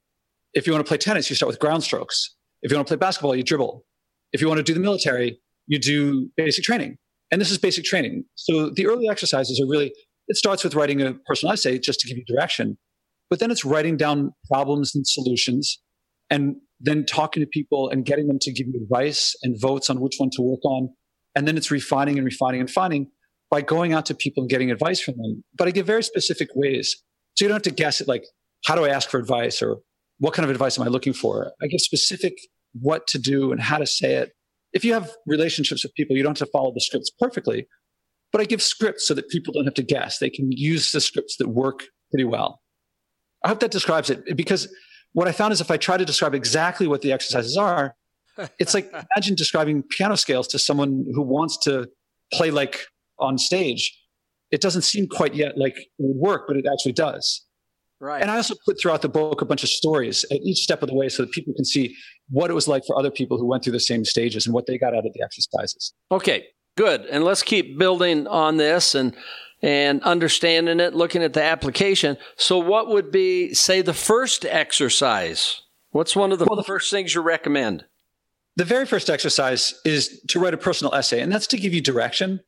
if 0.54 0.66
you 0.66 0.74
want 0.74 0.86
to 0.86 0.88
play 0.88 0.98
tennis, 0.98 1.30
you 1.30 1.36
start 1.36 1.48
with 1.48 1.60
ground 1.60 1.84
strokes. 1.84 2.36
If 2.62 2.72
you 2.72 2.78
want 2.78 2.88
to 2.88 2.92
play 2.92 3.00
basketball, 3.00 3.36
you 3.36 3.44
dribble. 3.44 3.86
If 4.34 4.42
you 4.42 4.48
want 4.48 4.58
to 4.58 4.64
do 4.64 4.74
the 4.74 4.80
military, 4.80 5.40
you 5.68 5.80
do 5.80 6.30
basic 6.36 6.64
training. 6.64 6.98
And 7.32 7.40
this 7.40 7.52
is 7.52 7.60
basic 7.60 7.86
training. 7.86 8.24
So 8.36 8.72
the 8.72 8.88
early 8.88 9.08
exercises 9.08 9.62
are 9.62 9.70
really, 9.70 9.94
it 10.28 10.36
starts 10.36 10.64
with 10.64 10.74
writing 10.74 11.02
a 11.02 11.14
personal 11.26 11.54
essay 11.54 11.78
just 11.78 12.00
to 12.00 12.08
give 12.08 12.18
you 12.18 12.26
direction. 12.26 12.78
But 13.30 13.40
then 13.40 13.52
it's 13.52 13.64
writing 13.64 13.96
down 13.96 14.34
problems 14.52 14.96
and 14.96 15.06
solutions 15.08 15.80
and 16.32 16.56
then 16.80 17.06
talking 17.06 17.42
to 17.42 17.48
people 17.48 17.90
and 17.90 18.06
getting 18.06 18.28
them 18.28 18.40
to 18.42 18.52
give 18.52 18.68
you 18.68 18.82
advice 18.82 19.36
and 19.44 19.56
votes 19.62 19.90
on 19.90 20.00
which 20.00 20.16
one 20.18 20.30
to 20.34 20.42
work 20.42 20.64
on. 20.66 20.90
And 21.36 21.48
then 21.48 21.58
it's 21.58 21.70
refining 21.70 22.18
and 22.18 22.26
refining 22.26 22.62
and 22.62 22.70
refining 22.70 23.12
by 23.50 23.62
going 23.62 23.94
out 23.94 24.06
to 24.08 24.16
people 24.16 24.44
and 24.44 24.50
getting 24.50 24.72
advice 24.72 25.02
from 25.02 25.16
them. 25.18 25.44
But 25.58 25.68
I 25.68 25.72
give 25.72 25.86
very 25.86 26.04
specific 26.04 26.50
ways. 26.56 26.96
So 27.36 27.46
you 27.46 27.50
don't 27.50 27.56
have 27.56 27.64
to 27.64 27.72
guess 27.72 28.02
it 28.02 28.08
like, 28.08 28.26
how 28.66 28.76
do 28.76 28.86
I 28.86 28.90
ask 28.90 29.10
for 29.10 29.20
advice 29.20 29.62
or 29.62 29.78
what 30.20 30.34
kind 30.34 30.44
of 30.44 30.52
advice 30.52 30.78
am 30.78 30.86
I 30.86 30.90
looking 30.90 31.14
for? 31.14 31.52
I 31.62 31.68
give 31.68 31.82
specific 31.82 32.38
what 32.74 33.08
to 33.08 33.20
do 33.20 33.52
and 33.52 33.62
how 33.62 33.78
to 33.78 33.88
say 33.88 34.16
it. 34.16 34.32
If 34.74 34.84
you 34.86 34.94
have 34.94 35.12
relationships 35.26 35.84
with 35.84 35.94
people, 35.96 36.16
you 36.16 36.24
don't 36.24 36.38
have 36.38 36.48
to 36.48 36.52
follow 36.52 36.72
the 36.74 36.82
scripts 36.82 37.10
perfectly, 37.10 37.68
but 38.32 38.42
I 38.42 38.46
give 38.46 38.62
scripts 38.62 39.08
so 39.08 39.14
that 39.16 39.30
people 39.30 39.54
don't 39.54 39.66
have 39.66 39.74
to 39.76 39.84
guess. 39.84 40.20
They 40.20 40.30
can 40.30 40.52
use 40.52 40.92
the 40.92 41.02
scripts 41.02 41.38
that 41.38 41.48
work 41.48 41.86
pretty 42.12 42.26
well. 42.26 42.62
I 43.44 43.48
hope 43.48 43.62
that 43.62 43.72
describes 43.72 44.10
it 44.10 44.36
because 44.36 44.68
what 45.14 45.28
I 45.28 45.32
found 45.32 45.54
is 45.54 45.62
if 45.62 45.72
I 45.72 45.78
try 45.78 45.98
to 45.98 46.06
describe 46.06 46.36
exactly 46.36 46.88
what 46.88 47.02
the 47.02 47.12
exercises 47.12 47.58
are, 47.58 47.96
it's 48.60 48.74
like 48.74 48.92
imagine 49.16 49.36
describing 49.36 49.84
piano 49.84 50.18
scales 50.18 50.48
to 50.50 50.60
someone 50.60 51.06
who 51.14 51.22
wants 51.22 51.58
to 51.64 51.88
play 52.34 52.52
like 52.52 52.86
on 53.20 53.38
stage. 53.38 53.96
It 54.52 54.62
doesn't 54.62 54.82
seem 54.82 55.08
quite 55.08 55.36
yet 55.36 55.58
like 55.58 55.78
it 55.78 55.88
would 56.00 56.18
work, 56.18 56.46
but 56.48 56.58
it 56.58 56.66
actually 56.72 56.94
does. 56.94 57.46
Right. 58.02 58.22
And 58.22 58.32
I 58.32 58.38
also 58.38 58.56
put 58.66 58.80
throughout 58.80 59.02
the 59.02 59.10
book 59.10 59.42
a 59.42 59.46
bunch 59.46 59.64
of 59.64 59.70
stories 59.70 60.26
at 60.32 60.38
each 60.38 60.60
step 60.60 60.82
of 60.82 60.90
the 60.90 60.96
way 60.96 61.10
so 61.10 61.24
that 61.24 61.32
people 61.32 61.54
can 61.54 61.66
see 61.66 61.96
what 62.30 62.50
it 62.50 62.54
was 62.54 62.68
like 62.68 62.84
for 62.86 62.98
other 62.98 63.12
people 63.12 63.38
who 63.38 63.46
went 63.46 63.64
through 63.64 63.74
the 63.74 63.80
same 63.80 64.06
stages 64.06 64.46
and 64.46 64.54
what 64.54 64.68
they 64.68 64.78
got 64.78 64.96
out 64.96 65.06
of 65.06 65.14
the 65.14 65.22
exercises. 65.22 65.94
Okay, 66.10 66.46
good. 66.78 67.02
And 67.08 67.26
let's 67.26 67.44
keep 67.44 67.78
building 67.78 68.26
on 68.28 68.58
this 68.58 68.96
and 68.96 69.16
and 69.62 70.02
understanding 70.04 70.80
it, 70.80 70.96
looking 70.96 71.22
at 71.22 71.34
the 71.34 71.44
application. 71.44 72.18
So 72.38 72.58
what 72.58 72.88
would 72.88 73.12
be 73.12 73.54
say 73.54 73.82
the 73.82 73.94
first 73.94 74.46
exercise? 74.46 75.62
What's 75.92 76.16
one 76.16 76.32
of 76.32 76.40
the, 76.40 76.46
well, 76.46 76.56
the 76.56 76.64
first 76.64 76.92
things 76.92 77.14
you 77.14 77.22
recommend? 77.22 77.84
The 78.56 78.64
very 78.64 78.86
first 78.86 79.10
exercise 79.10 79.74
is 79.84 80.22
to 80.30 80.40
write 80.40 80.54
a 80.54 80.58
personal 80.58 80.94
essay, 80.94 81.22
and 81.22 81.32
that's 81.32 81.48
to 81.48 81.58
give 81.58 81.74
you 81.74 81.82
direction 81.82 82.40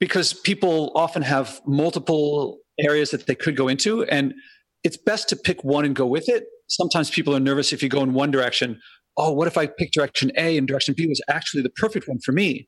because 0.00 0.32
people 0.32 0.90
often 0.96 1.22
have 1.22 1.60
multiple 1.66 2.58
areas 2.80 3.10
that 3.10 3.26
they 3.26 3.34
could 3.34 3.56
go 3.56 3.68
into 3.68 4.02
and 4.04 4.34
it's 4.82 4.96
best 4.96 5.28
to 5.28 5.36
pick 5.36 5.62
one 5.62 5.84
and 5.84 5.94
go 5.94 6.06
with 6.06 6.28
it. 6.28 6.44
Sometimes 6.68 7.10
people 7.10 7.36
are 7.36 7.40
nervous 7.40 7.72
if 7.72 7.82
you 7.82 7.88
go 7.88 8.02
in 8.02 8.14
one 8.14 8.30
direction. 8.30 8.80
Oh, 9.16 9.32
what 9.32 9.46
if 9.46 9.58
I 9.58 9.66
pick 9.66 9.92
direction 9.92 10.32
A 10.36 10.56
and 10.56 10.66
direction 10.66 10.94
B 10.96 11.06
was 11.06 11.20
actually 11.28 11.62
the 11.62 11.70
perfect 11.70 12.08
one 12.08 12.18
for 12.20 12.32
me? 12.32 12.66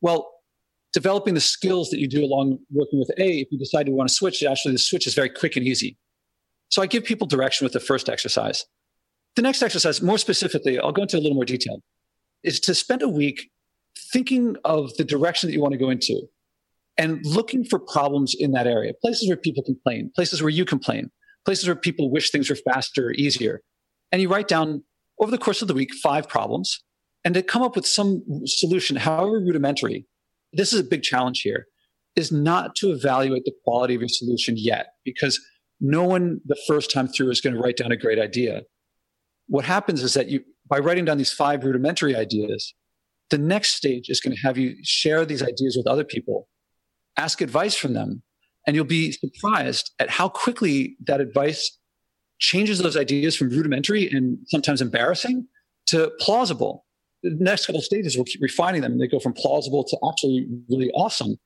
Well, 0.00 0.30
developing 0.94 1.34
the 1.34 1.40
skills 1.40 1.90
that 1.90 1.98
you 1.98 2.08
do 2.08 2.24
along 2.24 2.58
working 2.72 2.98
with 2.98 3.10
A, 3.18 3.40
if 3.40 3.48
you 3.50 3.58
decide 3.58 3.86
you 3.86 3.94
want 3.94 4.08
to 4.08 4.14
switch, 4.14 4.42
actually 4.42 4.72
the 4.72 4.78
switch 4.78 5.06
is 5.06 5.14
very 5.14 5.28
quick 5.28 5.56
and 5.56 5.66
easy. 5.66 5.98
So 6.70 6.80
I 6.80 6.86
give 6.86 7.04
people 7.04 7.26
direction 7.26 7.64
with 7.64 7.74
the 7.74 7.80
first 7.80 8.08
exercise. 8.08 8.64
The 9.36 9.42
next 9.42 9.62
exercise, 9.62 10.00
more 10.00 10.18
specifically, 10.18 10.78
I'll 10.78 10.92
go 10.92 11.02
into 11.02 11.16
a 11.16 11.20
little 11.20 11.34
more 11.34 11.44
detail, 11.44 11.80
is 12.42 12.58
to 12.60 12.74
spend 12.74 13.02
a 13.02 13.08
week 13.08 13.50
thinking 14.12 14.56
of 14.64 14.96
the 14.96 15.04
direction 15.04 15.48
that 15.48 15.52
you 15.52 15.60
want 15.60 15.72
to 15.72 15.78
go 15.78 15.90
into 15.90 16.22
and 16.96 17.20
looking 17.24 17.64
for 17.64 17.78
problems 17.78 18.34
in 18.38 18.52
that 18.52 18.66
area, 18.66 18.92
places 19.00 19.28
where 19.28 19.36
people 19.36 19.62
complain, 19.62 20.10
places 20.14 20.42
where 20.42 20.50
you 20.50 20.64
complain, 20.64 21.10
places 21.44 21.66
where 21.66 21.76
people 21.76 22.10
wish 22.10 22.30
things 22.30 22.50
were 22.50 22.56
faster 22.56 23.08
or 23.08 23.12
easier. 23.12 23.62
And 24.12 24.20
you 24.20 24.28
write 24.28 24.48
down 24.48 24.82
over 25.20 25.30
the 25.30 25.38
course 25.38 25.62
of 25.62 25.68
the 25.68 25.74
week 25.74 25.90
five 26.02 26.28
problems 26.28 26.82
and 27.24 27.34
to 27.34 27.42
come 27.42 27.62
up 27.62 27.76
with 27.76 27.86
some 27.86 28.22
solution, 28.46 28.96
however 28.96 29.38
rudimentary. 29.38 30.06
This 30.52 30.72
is 30.72 30.80
a 30.80 30.84
big 30.84 31.02
challenge 31.02 31.42
here 31.42 31.66
is 32.16 32.32
not 32.32 32.74
to 32.76 32.90
evaluate 32.90 33.44
the 33.44 33.52
quality 33.64 33.94
of 33.94 34.00
your 34.00 34.08
solution 34.08 34.56
yet 34.56 34.94
because 35.04 35.40
no 35.80 36.04
one 36.04 36.40
the 36.44 36.58
first 36.66 36.90
time 36.90 37.08
through 37.08 37.30
is 37.30 37.40
going 37.40 37.54
to 37.54 37.60
write 37.60 37.76
down 37.76 37.92
a 37.92 37.96
great 37.96 38.18
idea. 38.18 38.62
What 39.46 39.64
happens 39.64 40.02
is 40.02 40.14
that 40.14 40.28
you, 40.28 40.40
by 40.68 40.78
writing 40.78 41.04
down 41.04 41.18
these 41.18 41.32
five 41.32 41.64
rudimentary 41.64 42.14
ideas, 42.14 42.74
the 43.30 43.38
next 43.38 43.70
stage 43.70 44.08
is 44.08 44.20
going 44.20 44.36
to 44.36 44.42
have 44.42 44.58
you 44.58 44.76
share 44.82 45.24
these 45.24 45.42
ideas 45.42 45.76
with 45.76 45.86
other 45.86 46.04
people, 46.04 46.48
ask 47.20 47.40
advice 47.40 47.74
from 47.74 47.92
them, 47.94 48.22
and 48.66 48.74
you'll 48.74 48.84
be 48.84 49.12
surprised 49.12 49.92
at 49.98 50.10
how 50.10 50.28
quickly 50.28 50.96
that 51.06 51.20
advice 51.20 51.78
changes 52.38 52.78
those 52.78 52.96
ideas 52.96 53.36
from 53.36 53.50
rudimentary 53.50 54.10
and 54.10 54.38
sometimes 54.46 54.80
embarrassing 54.80 55.46
to 55.86 56.10
plausible. 56.20 56.86
The 57.22 57.36
next 57.38 57.66
couple 57.66 57.82
stages, 57.82 58.16
we'll 58.16 58.24
keep 58.24 58.40
refining 58.40 58.80
them. 58.80 58.92
And 58.92 59.00
they 59.00 59.06
go 59.06 59.18
from 59.18 59.34
plausible 59.34 59.84
to 59.84 59.98
actually 60.08 60.46
really 60.70 60.90
awesome. 60.92 61.38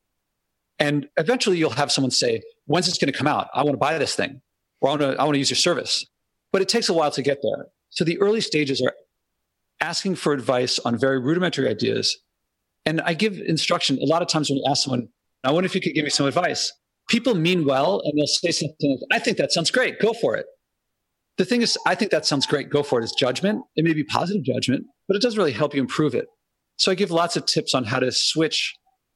And 0.78 1.08
eventually 1.16 1.58
you'll 1.58 1.70
have 1.70 1.90
someone 1.90 2.12
say, 2.12 2.42
when's 2.66 2.86
this 2.86 2.98
going 2.98 3.12
to 3.12 3.18
come 3.18 3.26
out? 3.26 3.48
I 3.54 3.62
want 3.64 3.74
to 3.74 3.78
buy 3.78 3.98
this 3.98 4.14
thing 4.14 4.40
or 4.80 4.88
I 4.88 4.92
want 4.92 5.02
to, 5.02 5.20
I 5.20 5.24
want 5.24 5.34
to 5.34 5.38
use 5.38 5.50
your 5.50 5.56
service. 5.56 6.06
But 6.52 6.62
it 6.62 6.68
takes 6.68 6.88
a 6.88 6.92
while 6.94 7.10
to 7.10 7.22
get 7.22 7.38
there. 7.42 7.66
So 7.90 8.04
the 8.04 8.20
early 8.20 8.40
stages 8.40 8.80
are 8.80 8.94
asking 9.80 10.14
for 10.14 10.32
advice 10.32 10.78
on 10.80 10.96
very 10.96 11.18
rudimentary 11.18 11.68
ideas. 11.68 12.16
And 12.86 13.00
I 13.00 13.14
give 13.14 13.38
instruction 13.38 13.98
a 14.00 14.06
lot 14.06 14.22
of 14.22 14.28
times 14.28 14.50
when 14.50 14.58
you 14.58 14.64
ask 14.68 14.84
someone, 14.84 15.08
I 15.44 15.50
wonder 15.50 15.66
if 15.66 15.74
you 15.74 15.80
could 15.80 15.94
give 15.94 16.04
me 16.04 16.10
some 16.10 16.26
advice. 16.26 16.72
People 17.08 17.34
mean 17.34 17.66
well 17.66 18.00
and 18.04 18.18
they'll 18.18 18.26
say 18.26 18.50
something 18.50 18.98
i 19.12 19.18
think 19.18 19.36
that 19.36 19.52
sounds 19.52 19.70
great 19.70 19.98
go 20.00 20.14
for 20.14 20.36
it. 20.36 20.46
The 21.36 21.44
thing 21.44 21.62
is 21.62 21.76
i 21.86 21.94
think 21.94 22.10
that 22.10 22.24
sounds 22.24 22.46
great 22.46 22.70
go 22.70 22.82
for 22.82 23.00
it 23.00 23.04
is 23.04 23.12
judgment. 23.12 23.62
It 23.76 23.84
may 23.84 23.92
be 23.92 24.04
positive 24.04 24.42
judgment 24.42 24.86
but 25.06 25.16
it 25.16 25.22
doesn't 25.22 25.38
really 25.38 25.52
help 25.52 25.74
you 25.74 25.80
improve 25.80 26.14
it. 26.14 26.26
So 26.76 26.90
i 26.90 26.94
give 26.94 27.10
lots 27.10 27.36
of 27.36 27.44
tips 27.44 27.74
on 27.74 27.84
how 27.84 27.98
to 27.98 28.10
switch 28.10 28.74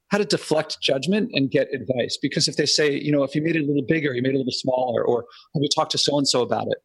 how 0.09 0.17
to 0.17 0.25
deflect 0.25 0.77
judgment 0.81 1.29
and 1.33 1.51
get 1.51 1.67
advice. 1.73 2.17
Because 2.21 2.47
if 2.47 2.57
they 2.57 2.65
say 2.65 2.93
you 2.93 3.11
know 3.11 3.23
if 3.23 3.33
you 3.33 3.41
made 3.41 3.55
it 3.55 3.63
a 3.63 3.67
little 3.67 3.85
bigger 3.87 4.13
you 4.13 4.21
made 4.21 4.33
it 4.33 4.35
a 4.35 4.39
little 4.39 4.51
smaller 4.51 5.03
or 5.03 5.25
have 5.55 5.63
you 5.63 5.69
talked 5.75 5.91
to 5.93 5.97
so 5.97 6.17
and 6.17 6.27
so 6.27 6.43
about 6.43 6.67
it? 6.67 6.77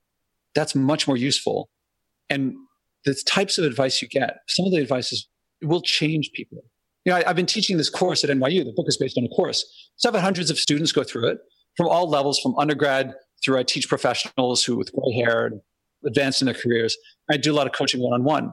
That's 0.55 0.75
much 0.75 1.07
more 1.07 1.19
useful. 1.19 1.69
And 2.31 2.55
the 3.05 3.15
types 3.27 3.59
of 3.59 3.67
advice 3.67 4.01
you 4.01 4.09
get 4.09 4.39
some 4.49 4.65
of 4.65 4.73
the 4.73 4.79
advice 4.79 5.13
is, 5.13 5.29
will 5.61 5.83
change 5.83 6.31
people 6.33 6.65
you 7.05 7.13
know, 7.13 7.17
I, 7.17 7.25
have 7.27 7.37
been 7.37 7.47
teaching 7.47 7.77
this 7.77 7.91
course 7.91 8.25
at 8.25 8.31
NYU. 8.31 8.65
The 8.65 8.73
book 8.73 8.87
is 8.89 8.97
based 8.97 9.19
on 9.19 9.25
a 9.25 9.29
course. 9.29 9.65
So 9.97 10.09
I've 10.09 10.15
had 10.15 10.23
hundreds 10.23 10.51
of 10.51 10.59
students 10.59 10.93
go 10.93 11.05
through 11.05 11.29
it 11.29 11.39
from 11.77 11.89
all 11.89 12.09
levels, 12.09 12.39
from 12.39 12.55
undergrad 12.59 13.15
through 13.45 13.59
I 13.59 13.63
teach 13.63 13.89
professionals 13.89 14.65
who 14.65 14.77
with 14.77 14.91
gray 14.93 15.13
hair 15.13 15.47
and 15.47 15.61
advanced 16.07 16.41
in 16.41 16.47
their 16.47 16.55
careers. 16.55 16.97
I 17.31 17.37
do 17.37 17.53
a 17.53 17.57
lot 17.57 17.67
of 17.67 17.73
coaching 17.73 18.01
one 18.01 18.13
on 18.13 18.25
one. 18.25 18.53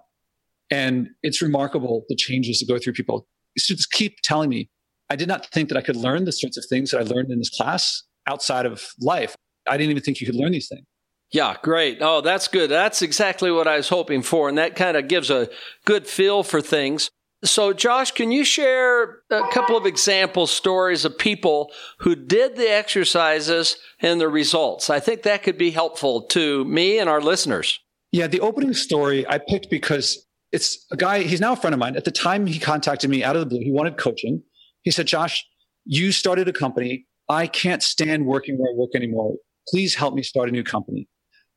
And 0.69 1.09
it's 1.21 1.41
remarkable 1.41 2.05
the 2.09 2.15
changes 2.15 2.59
that 2.59 2.67
go 2.67 2.79
through 2.79 2.93
people. 2.93 3.27
Students 3.57 3.85
keep 3.85 4.17
telling 4.23 4.49
me, 4.49 4.69
I 5.09 5.17
did 5.17 5.27
not 5.27 5.45
think 5.47 5.67
that 5.69 5.77
I 5.77 5.81
could 5.81 5.97
learn 5.97 6.23
the 6.23 6.31
sorts 6.31 6.57
of 6.57 6.65
things 6.69 6.91
that 6.91 6.99
I 6.99 7.03
learned 7.03 7.31
in 7.31 7.39
this 7.39 7.49
class 7.49 8.03
outside 8.27 8.65
of 8.65 8.81
life. 9.01 9.35
I 9.67 9.77
didn't 9.77 9.91
even 9.91 10.03
think 10.03 10.21
you 10.21 10.25
could 10.25 10.35
learn 10.35 10.53
these 10.53 10.69
things. 10.69 10.85
Yeah, 11.31 11.55
great. 11.61 11.99
Oh, 12.01 12.21
that's 12.21 12.47
good. 12.47 12.69
That's 12.69 13.01
exactly 13.01 13.51
what 13.51 13.67
I 13.67 13.77
was 13.77 13.89
hoping 13.89 14.21
for. 14.21 14.49
And 14.49 14.57
that 14.57 14.75
kind 14.75 14.97
of 14.97 15.07
gives 15.07 15.29
a 15.29 15.49
good 15.85 16.07
feel 16.07 16.43
for 16.43 16.61
things. 16.61 17.09
So, 17.43 17.73
Josh, 17.73 18.11
can 18.11 18.31
you 18.31 18.43
share 18.43 19.21
a 19.31 19.47
couple 19.51 19.75
of 19.75 19.87
example 19.87 20.45
stories 20.45 21.05
of 21.05 21.17
people 21.17 21.71
who 21.99 22.15
did 22.15 22.55
the 22.55 22.69
exercises 22.71 23.77
and 23.99 24.21
the 24.21 24.29
results? 24.29 24.91
I 24.91 24.99
think 24.99 25.23
that 25.23 25.41
could 25.41 25.57
be 25.57 25.71
helpful 25.71 26.21
to 26.27 26.63
me 26.65 26.99
and 26.99 27.09
our 27.09 27.19
listeners. 27.19 27.79
Yeah, 28.11 28.27
the 28.27 28.41
opening 28.41 28.73
story 28.73 29.27
I 29.27 29.39
picked 29.39 29.71
because 29.71 30.27
it's 30.51 30.85
a 30.91 30.97
guy, 30.97 31.23
he's 31.23 31.41
now 31.41 31.53
a 31.53 31.55
friend 31.55 31.73
of 31.73 31.79
mine. 31.79 31.95
At 31.95 32.05
the 32.05 32.11
time 32.11 32.45
he 32.45 32.59
contacted 32.59 33.09
me 33.09 33.23
out 33.23 33.35
of 33.35 33.39
the 33.39 33.45
blue, 33.47 33.63
he 33.63 33.71
wanted 33.71 33.97
coaching. 33.97 34.43
He 34.83 34.91
said, 34.91 35.07
Josh, 35.07 35.43
you 35.85 36.11
started 36.11 36.47
a 36.47 36.53
company. 36.53 37.07
I 37.27 37.47
can't 37.47 37.81
stand 37.81 38.25
working 38.25 38.57
where 38.57 38.71
I 38.71 38.75
work 38.75 38.91
anymore. 38.93 39.35
Please 39.67 39.95
help 39.95 40.13
me 40.13 40.21
start 40.21 40.49
a 40.49 40.51
new 40.51 40.63
company. 40.63 41.07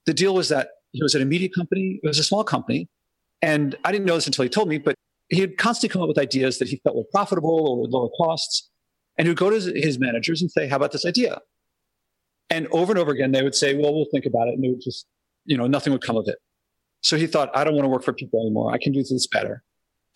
The 0.07 0.15
deal 0.15 0.35
was 0.35 0.49
that 0.49 0.69
he 0.93 1.03
was 1.03 1.15
at 1.15 1.21
a 1.21 1.25
media 1.27 1.49
company, 1.55 2.01
it 2.03 2.07
was 2.07 2.19
a 2.19 2.25
small 2.25 2.45
company. 2.45 2.89
And 3.43 3.77
I 3.85 3.93
didn't 3.93 4.07
know 4.07 4.15
this 4.15 4.27
until 4.27 4.45
he 4.45 4.49
told 4.49 4.69
me, 4.69 4.79
but 4.79 4.95
he 5.29 5.41
would 5.41 5.59
constantly 5.59 5.93
come 5.93 6.03
up 6.03 6.09
with 6.09 6.19
ideas 6.19 6.59
that 6.59 6.69
he 6.69 6.81
felt 6.85 6.97
were 6.97 7.05
profitable 7.11 7.69
or 7.69 7.81
would 7.81 7.91
lower 7.91 8.11
costs. 8.17 8.71
And 9.17 9.27
he 9.27 9.31
would 9.31 9.39
go 9.39 9.51
to 9.51 9.57
his 9.57 9.99
managers 9.99 10.41
and 10.41 10.51
say, 10.51 10.69
How 10.69 10.77
about 10.77 10.93
this 10.93 11.07
idea? 11.07 11.41
And 12.51 12.69
over 12.73 12.93
and 12.93 12.99
over 12.99 13.11
again, 13.11 13.33
they 13.33 13.43
would 13.43 13.55
say, 13.55 13.75
Well, 13.75 13.95
we'll 13.95 14.09
think 14.13 14.27
about 14.27 14.49
it. 14.49 14.55
And 14.55 14.65
it 14.65 14.71
would 14.71 14.83
just, 14.83 15.07
you 15.45 15.57
know, 15.57 15.67
nothing 15.67 15.93
would 15.93 16.03
come 16.03 16.17
of 16.17 16.25
it. 16.27 16.39
So 17.03 17.17
he 17.17 17.27
thought, 17.27 17.51
I 17.55 17.65
don't 17.65 17.75
want 17.75 17.85
to 17.85 17.89
work 17.89 18.03
for 18.03 18.13
people 18.13 18.41
anymore. 18.41 18.73
I 18.73 18.79
can 18.79 18.93
do 18.93 19.01
this 19.01 19.27
better. 19.27 19.63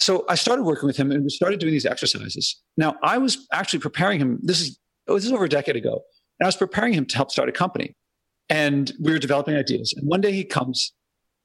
So 0.00 0.24
I 0.28 0.36
started 0.36 0.62
working 0.62 0.86
with 0.86 0.96
him 0.96 1.10
and 1.10 1.22
we 1.22 1.28
started 1.28 1.60
doing 1.60 1.72
these 1.72 1.86
exercises. 1.86 2.60
Now, 2.76 2.96
I 3.02 3.18
was 3.18 3.46
actually 3.52 3.80
preparing 3.80 4.20
him. 4.20 4.38
This 4.42 4.60
is, 4.60 4.78
oh, 5.06 5.14
this 5.14 5.26
is 5.26 5.32
over 5.32 5.44
a 5.44 5.48
decade 5.48 5.76
ago. 5.76 6.02
And 6.38 6.46
I 6.46 6.46
was 6.46 6.56
preparing 6.56 6.94
him 6.94 7.04
to 7.06 7.16
help 7.16 7.30
start 7.30 7.48
a 7.48 7.52
company. 7.52 7.94
And 8.48 8.92
we 9.00 9.12
were 9.12 9.18
developing 9.18 9.56
ideas. 9.56 9.92
And 9.96 10.08
one 10.08 10.20
day 10.20 10.32
he 10.32 10.44
comes, 10.44 10.94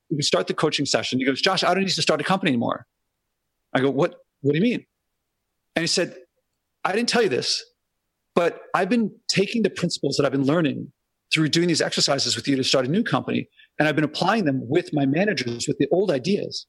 we 0.10 0.22
start 0.22 0.48
the 0.48 0.54
coaching 0.54 0.86
session. 0.86 1.20
He 1.20 1.26
goes, 1.26 1.42
Josh, 1.42 1.64
I 1.64 1.74
don't 1.74 1.84
need 1.84 1.90
to 1.90 2.02
start 2.02 2.22
a 2.22 2.24
company 2.24 2.52
anymore. 2.52 2.86
I 3.74 3.82
go, 3.82 3.90
what, 3.90 4.16
what 4.42 4.54
do 4.54 4.58
you 4.58 4.64
mean? 4.64 4.86
And 5.76 5.84
he 5.84 5.88
said, 5.88 6.16
I 6.84 6.92
didn't 6.92 7.10
tell 7.10 7.24
you 7.24 7.30
this, 7.30 7.64
but 8.36 8.62
I've 8.74 8.90
been 8.90 9.12
taking 9.28 9.64
the 9.64 9.70
principles 9.70 10.18
that 10.18 10.26
I've 10.26 10.32
been 10.32 10.46
learning 10.46 10.92
through 11.34 11.50
doing 11.50 11.68
these 11.68 11.82
exercises 11.82 12.36
with 12.36 12.48
you 12.48 12.56
to 12.56 12.64
start 12.64 12.86
a 12.86 12.90
new 12.90 13.04
company. 13.04 13.48
And 13.80 13.88
I've 13.88 13.96
been 13.96 14.04
applying 14.04 14.46
them 14.46 14.62
with 14.68 14.94
my 14.94 15.06
managers 15.06 15.68
with 15.68 15.78
the 15.80 15.88
old 15.92 16.12
ideas. 16.12 16.68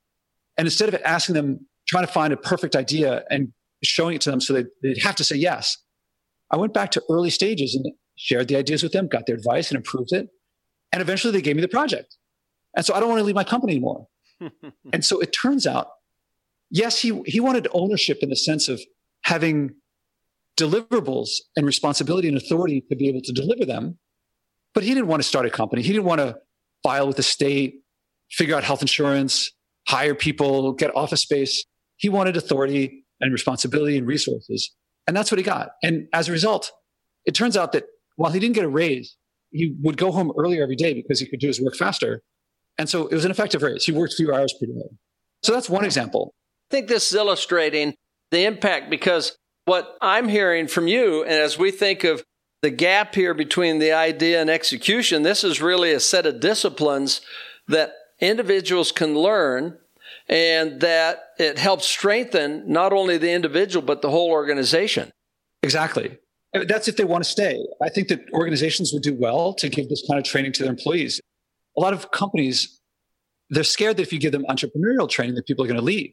And 0.56 0.66
instead 0.66 0.88
of 0.88 1.00
asking 1.04 1.34
them, 1.34 1.66
trying 1.86 2.06
to 2.06 2.12
find 2.12 2.32
a 2.32 2.36
perfect 2.36 2.74
idea 2.74 3.24
and 3.28 3.52
showing 3.82 4.14
it 4.14 4.22
to 4.22 4.30
them 4.30 4.40
so 4.40 4.54
they, 4.54 4.64
they'd 4.82 5.02
have 5.02 5.16
to 5.16 5.24
say 5.24 5.36
yes, 5.36 5.76
I 6.50 6.56
went 6.56 6.72
back 6.72 6.90
to 6.92 7.02
early 7.10 7.30
stages 7.30 7.74
and 7.74 7.92
shared 8.16 8.48
the 8.48 8.56
ideas 8.56 8.82
with 8.82 8.92
them, 8.92 9.08
got 9.08 9.26
their 9.26 9.36
advice 9.36 9.70
and 9.70 9.76
improved 9.76 10.12
it. 10.12 10.28
And 10.92 11.02
eventually 11.02 11.32
they 11.32 11.42
gave 11.42 11.56
me 11.56 11.62
the 11.62 11.68
project. 11.68 12.16
And 12.76 12.86
so 12.86 12.94
I 12.94 13.00
don't 13.00 13.08
want 13.08 13.18
to 13.18 13.24
leave 13.24 13.34
my 13.34 13.44
company 13.44 13.74
anymore. 13.74 14.06
and 14.92 15.04
so 15.04 15.20
it 15.20 15.34
turns 15.42 15.66
out, 15.66 15.88
yes, 16.70 17.00
he, 17.00 17.22
he 17.26 17.40
wanted 17.40 17.68
ownership 17.72 18.18
in 18.22 18.30
the 18.30 18.36
sense 18.36 18.68
of 18.68 18.80
having 19.22 19.74
deliverables 20.56 21.28
and 21.56 21.66
responsibility 21.66 22.28
and 22.28 22.36
authority 22.36 22.84
to 22.88 22.96
be 22.96 23.08
able 23.08 23.20
to 23.22 23.32
deliver 23.32 23.64
them. 23.64 23.98
But 24.72 24.82
he 24.82 24.94
didn't 24.94 25.06
want 25.06 25.22
to 25.22 25.28
start 25.28 25.46
a 25.46 25.50
company. 25.50 25.82
He 25.82 25.92
didn't 25.92 26.04
want 26.04 26.20
to 26.20 26.36
file 26.82 27.06
with 27.06 27.16
the 27.16 27.22
state, 27.22 27.82
figure 28.30 28.56
out 28.56 28.64
health 28.64 28.82
insurance, 28.82 29.52
hire 29.86 30.14
people, 30.14 30.72
get 30.72 30.94
office 30.96 31.22
space. 31.22 31.64
He 31.96 32.08
wanted 32.08 32.36
authority 32.36 33.04
and 33.20 33.32
responsibility 33.32 33.96
and 33.96 34.06
resources. 34.06 34.74
And 35.06 35.16
that's 35.16 35.30
what 35.30 35.38
he 35.38 35.44
got. 35.44 35.70
And 35.82 36.08
as 36.12 36.28
a 36.28 36.32
result, 36.32 36.72
it 37.24 37.34
turns 37.34 37.56
out 37.56 37.72
that 37.72 37.84
while 38.16 38.32
he 38.32 38.40
didn't 38.40 38.54
get 38.54 38.64
a 38.64 38.68
raise, 38.68 39.16
he 39.50 39.74
would 39.82 39.96
go 39.96 40.10
home 40.10 40.32
earlier 40.36 40.62
every 40.62 40.76
day 40.76 40.94
because 40.94 41.20
he 41.20 41.26
could 41.26 41.40
do 41.40 41.46
his 41.46 41.60
work 41.60 41.76
faster. 41.76 42.22
And 42.78 42.88
so 42.88 43.06
it 43.06 43.14
was 43.14 43.24
an 43.24 43.30
effective 43.30 43.62
raise. 43.62 43.84
He 43.84 43.92
worked 43.92 44.14
fewer 44.14 44.34
hours 44.34 44.52
per 44.58 44.66
day. 44.66 44.72
So 45.42 45.52
that's 45.52 45.70
one 45.70 45.84
example. 45.84 46.34
Think 46.74 46.88
this 46.88 47.12
is 47.12 47.14
illustrating 47.14 47.94
the 48.32 48.46
impact 48.46 48.90
because 48.90 49.38
what 49.64 49.96
I'm 50.02 50.26
hearing 50.26 50.66
from 50.66 50.88
you, 50.88 51.22
and 51.22 51.34
as 51.34 51.56
we 51.56 51.70
think 51.70 52.02
of 52.02 52.24
the 52.62 52.70
gap 52.70 53.14
here 53.14 53.32
between 53.32 53.78
the 53.78 53.92
idea 53.92 54.40
and 54.40 54.50
execution, 54.50 55.22
this 55.22 55.44
is 55.44 55.62
really 55.62 55.92
a 55.92 56.00
set 56.00 56.26
of 56.26 56.40
disciplines 56.40 57.20
that 57.68 57.92
individuals 58.18 58.90
can 58.90 59.16
learn 59.16 59.78
and 60.28 60.80
that 60.80 61.26
it 61.38 61.60
helps 61.60 61.86
strengthen 61.86 62.64
not 62.66 62.92
only 62.92 63.18
the 63.18 63.30
individual, 63.30 63.86
but 63.86 64.02
the 64.02 64.10
whole 64.10 64.32
organization. 64.32 65.12
Exactly. 65.62 66.18
That's 66.66 66.88
if 66.88 66.96
they 66.96 67.04
want 67.04 67.22
to 67.22 67.30
stay. 67.30 67.64
I 67.80 67.88
think 67.88 68.08
that 68.08 68.18
organizations 68.32 68.92
would 68.92 69.04
do 69.04 69.14
well 69.14 69.54
to 69.54 69.68
give 69.68 69.88
this 69.88 70.04
kind 70.10 70.18
of 70.18 70.24
training 70.24 70.50
to 70.54 70.64
their 70.64 70.72
employees. 70.72 71.20
A 71.76 71.80
lot 71.80 71.92
of 71.92 72.10
companies, 72.10 72.80
they're 73.48 73.62
scared 73.62 73.96
that 73.98 74.02
if 74.02 74.12
you 74.12 74.18
give 74.18 74.32
them 74.32 74.44
entrepreneurial 74.50 75.08
training, 75.08 75.36
that 75.36 75.46
people 75.46 75.64
are 75.64 75.68
going 75.68 75.78
to 75.78 75.86
leave. 75.86 76.12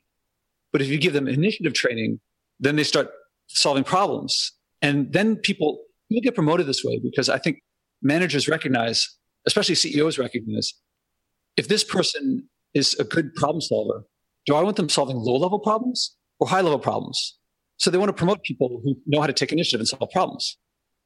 But 0.71 0.81
if 0.81 0.87
you 0.87 0.97
give 0.97 1.13
them 1.13 1.27
initiative 1.27 1.73
training, 1.73 2.19
then 2.59 2.75
they 2.75 2.83
start 2.83 3.09
solving 3.47 3.83
problems. 3.83 4.53
And 4.81 5.11
then 5.11 5.35
people, 5.35 5.79
people 6.09 6.21
get 6.21 6.35
promoted 6.35 6.67
this 6.67 6.83
way 6.83 6.99
because 7.03 7.29
I 7.29 7.37
think 7.37 7.59
managers 8.01 8.47
recognize, 8.47 9.07
especially 9.45 9.75
CEOs 9.75 10.17
recognize, 10.17 10.73
if 11.57 11.67
this 11.67 11.83
person 11.83 12.47
is 12.73 12.95
a 12.99 13.03
good 13.03 13.35
problem 13.35 13.61
solver, 13.61 14.05
do 14.45 14.55
I 14.55 14.63
want 14.63 14.77
them 14.77 14.89
solving 14.89 15.17
low 15.17 15.35
level 15.37 15.59
problems 15.59 16.15
or 16.39 16.47
high 16.47 16.61
level 16.61 16.79
problems? 16.79 17.37
So 17.77 17.89
they 17.89 17.97
want 17.97 18.09
to 18.09 18.13
promote 18.13 18.43
people 18.43 18.79
who 18.83 18.95
know 19.05 19.21
how 19.21 19.27
to 19.27 19.33
take 19.33 19.51
initiative 19.51 19.81
and 19.81 19.87
solve 19.87 20.09
problems. 20.11 20.57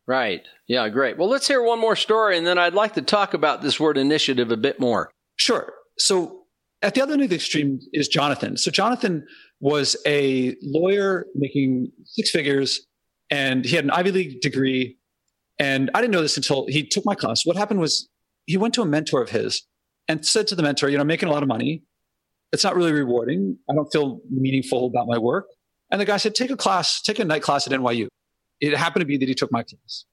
Right. 0.07 0.43
Yeah, 0.67 0.87
great. 0.89 1.17
Well, 1.17 1.29
let's 1.29 1.47
hear 1.47 1.63
one 1.63 1.79
more 1.79 1.95
story, 1.95 2.37
and 2.37 2.45
then 2.45 2.59
I'd 2.59 2.75
like 2.75 2.93
to 2.93 3.01
talk 3.01 3.33
about 3.33 3.63
this 3.63 3.79
word 3.79 3.97
initiative 3.97 4.51
a 4.51 4.57
bit 4.57 4.79
more. 4.79 5.09
Sure. 5.35 5.73
So 5.97 6.43
at 6.81 6.93
the 6.93 7.01
other 7.01 7.13
end 7.13 7.23
of 7.23 7.29
the 7.29 7.35
extreme 7.35 7.79
is 7.93 8.07
Jonathan. 8.07 8.57
So 8.57 8.69
Jonathan 8.69 9.25
was 9.65 9.97
a 10.05 10.55
lawyer 10.61 11.25
making 11.33 11.91
six 12.05 12.29
figures, 12.29 12.85
and 13.31 13.65
he 13.65 13.75
had 13.75 13.83
an 13.83 13.89
Ivy 13.89 14.11
League 14.11 14.41
degree. 14.41 14.99
And 15.57 15.89
I 15.95 16.01
didn't 16.01 16.13
know 16.13 16.21
this 16.21 16.37
until 16.37 16.67
he 16.67 16.85
took 16.85 17.03
my 17.03 17.15
class. 17.15 17.47
What 17.47 17.57
happened 17.57 17.79
was 17.79 18.07
he 18.45 18.57
went 18.57 18.75
to 18.75 18.83
a 18.83 18.85
mentor 18.85 19.23
of 19.23 19.31
his 19.31 19.63
and 20.07 20.23
said 20.23 20.45
to 20.49 20.55
the 20.55 20.61
mentor, 20.61 20.87
You 20.87 20.97
know, 20.97 21.01
I'm 21.01 21.07
making 21.07 21.29
a 21.29 21.31
lot 21.31 21.41
of 21.41 21.49
money. 21.49 21.81
It's 22.51 22.63
not 22.63 22.75
really 22.75 22.91
rewarding. 22.91 23.57
I 23.67 23.73
don't 23.73 23.91
feel 23.91 24.19
meaningful 24.29 24.85
about 24.85 25.07
my 25.07 25.17
work. 25.17 25.47
And 25.89 25.99
the 25.99 26.05
guy 26.05 26.17
said, 26.17 26.35
take 26.35 26.51
a 26.51 26.57
class, 26.57 27.01
take 27.01 27.17
a 27.17 27.25
night 27.25 27.41
class 27.41 27.65
at 27.65 27.73
NYU. 27.73 28.07
It 28.61 28.77
happened 28.77 29.01
to 29.01 29.07
be 29.07 29.17
that 29.17 29.27
he 29.27 29.33
took 29.33 29.51
my 29.51 29.63
class. 29.63 30.05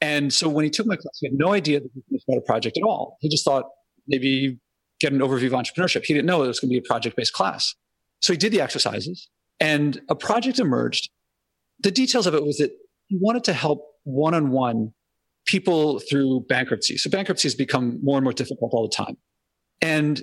And 0.00 0.32
so 0.32 0.48
when 0.48 0.64
he 0.64 0.70
took 0.70 0.86
my 0.86 0.96
class, 0.96 1.16
he 1.20 1.28
had 1.28 1.34
no 1.34 1.52
idea 1.52 1.78
that 1.78 1.90
he 1.94 2.02
was 2.10 2.24
about 2.28 2.38
a 2.38 2.42
project 2.42 2.76
at 2.76 2.82
all. 2.82 3.18
He 3.20 3.28
just 3.28 3.44
thought 3.44 3.66
maybe 4.08 4.58
get 5.00 5.12
an 5.12 5.20
overview 5.20 5.46
of 5.46 5.52
entrepreneurship. 5.52 6.04
He 6.04 6.12
didn't 6.12 6.26
know 6.26 6.42
it 6.42 6.48
was 6.48 6.58
going 6.58 6.70
to 6.70 6.74
be 6.74 6.84
a 6.84 6.88
project 6.88 7.16
based 7.16 7.32
class. 7.32 7.74
So 8.24 8.32
he 8.32 8.38
did 8.38 8.52
the 8.52 8.62
exercises 8.62 9.28
and 9.60 10.00
a 10.08 10.14
project 10.14 10.58
emerged. 10.58 11.10
The 11.80 11.90
details 11.90 12.26
of 12.26 12.34
it 12.34 12.42
was 12.42 12.56
that 12.56 12.70
he 13.08 13.18
wanted 13.20 13.44
to 13.44 13.52
help 13.52 13.84
one 14.04 14.32
on 14.32 14.48
one 14.50 14.94
people 15.44 15.98
through 15.98 16.46
bankruptcy. 16.48 16.96
So 16.96 17.10
bankruptcy 17.10 17.48
has 17.48 17.54
become 17.54 18.00
more 18.02 18.16
and 18.16 18.24
more 18.24 18.32
difficult 18.32 18.72
all 18.72 18.88
the 18.88 18.96
time. 18.96 19.18
And 19.82 20.22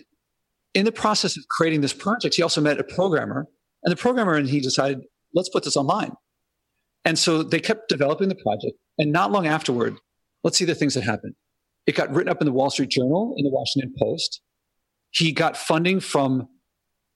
in 0.73 0.85
the 0.85 0.91
process 0.91 1.37
of 1.37 1.43
creating 1.47 1.81
this 1.81 1.93
project, 1.93 2.33
he 2.33 2.41
also 2.41 2.59
met 2.59 2.79
a 2.79 2.83
programmer 2.83 3.45
and 3.83 3.91
the 3.91 3.95
programmer 3.95 4.33
and 4.33 4.49
he 4.49 4.61
decided, 4.61 5.01
let's 5.35 5.49
put 5.49 5.63
this 5.63 5.77
online. 5.77 6.13
And 7.05 7.19
so 7.19 7.43
they 7.43 7.59
kept 7.59 7.87
developing 7.87 8.29
the 8.29 8.35
project. 8.43 8.79
And 8.97 9.11
not 9.11 9.31
long 9.31 9.45
afterward, 9.45 9.95
let's 10.43 10.57
see 10.57 10.65
the 10.65 10.73
things 10.73 10.95
that 10.95 11.03
happened. 11.03 11.35
It 11.85 11.93
got 11.93 12.11
written 12.11 12.31
up 12.31 12.41
in 12.41 12.47
the 12.47 12.51
Wall 12.51 12.71
Street 12.71 12.89
Journal, 12.89 13.35
in 13.37 13.43
the 13.43 13.51
Washington 13.51 13.93
Post. 13.99 14.41
He 15.11 15.31
got 15.31 15.55
funding 15.55 15.99
from 15.99 16.47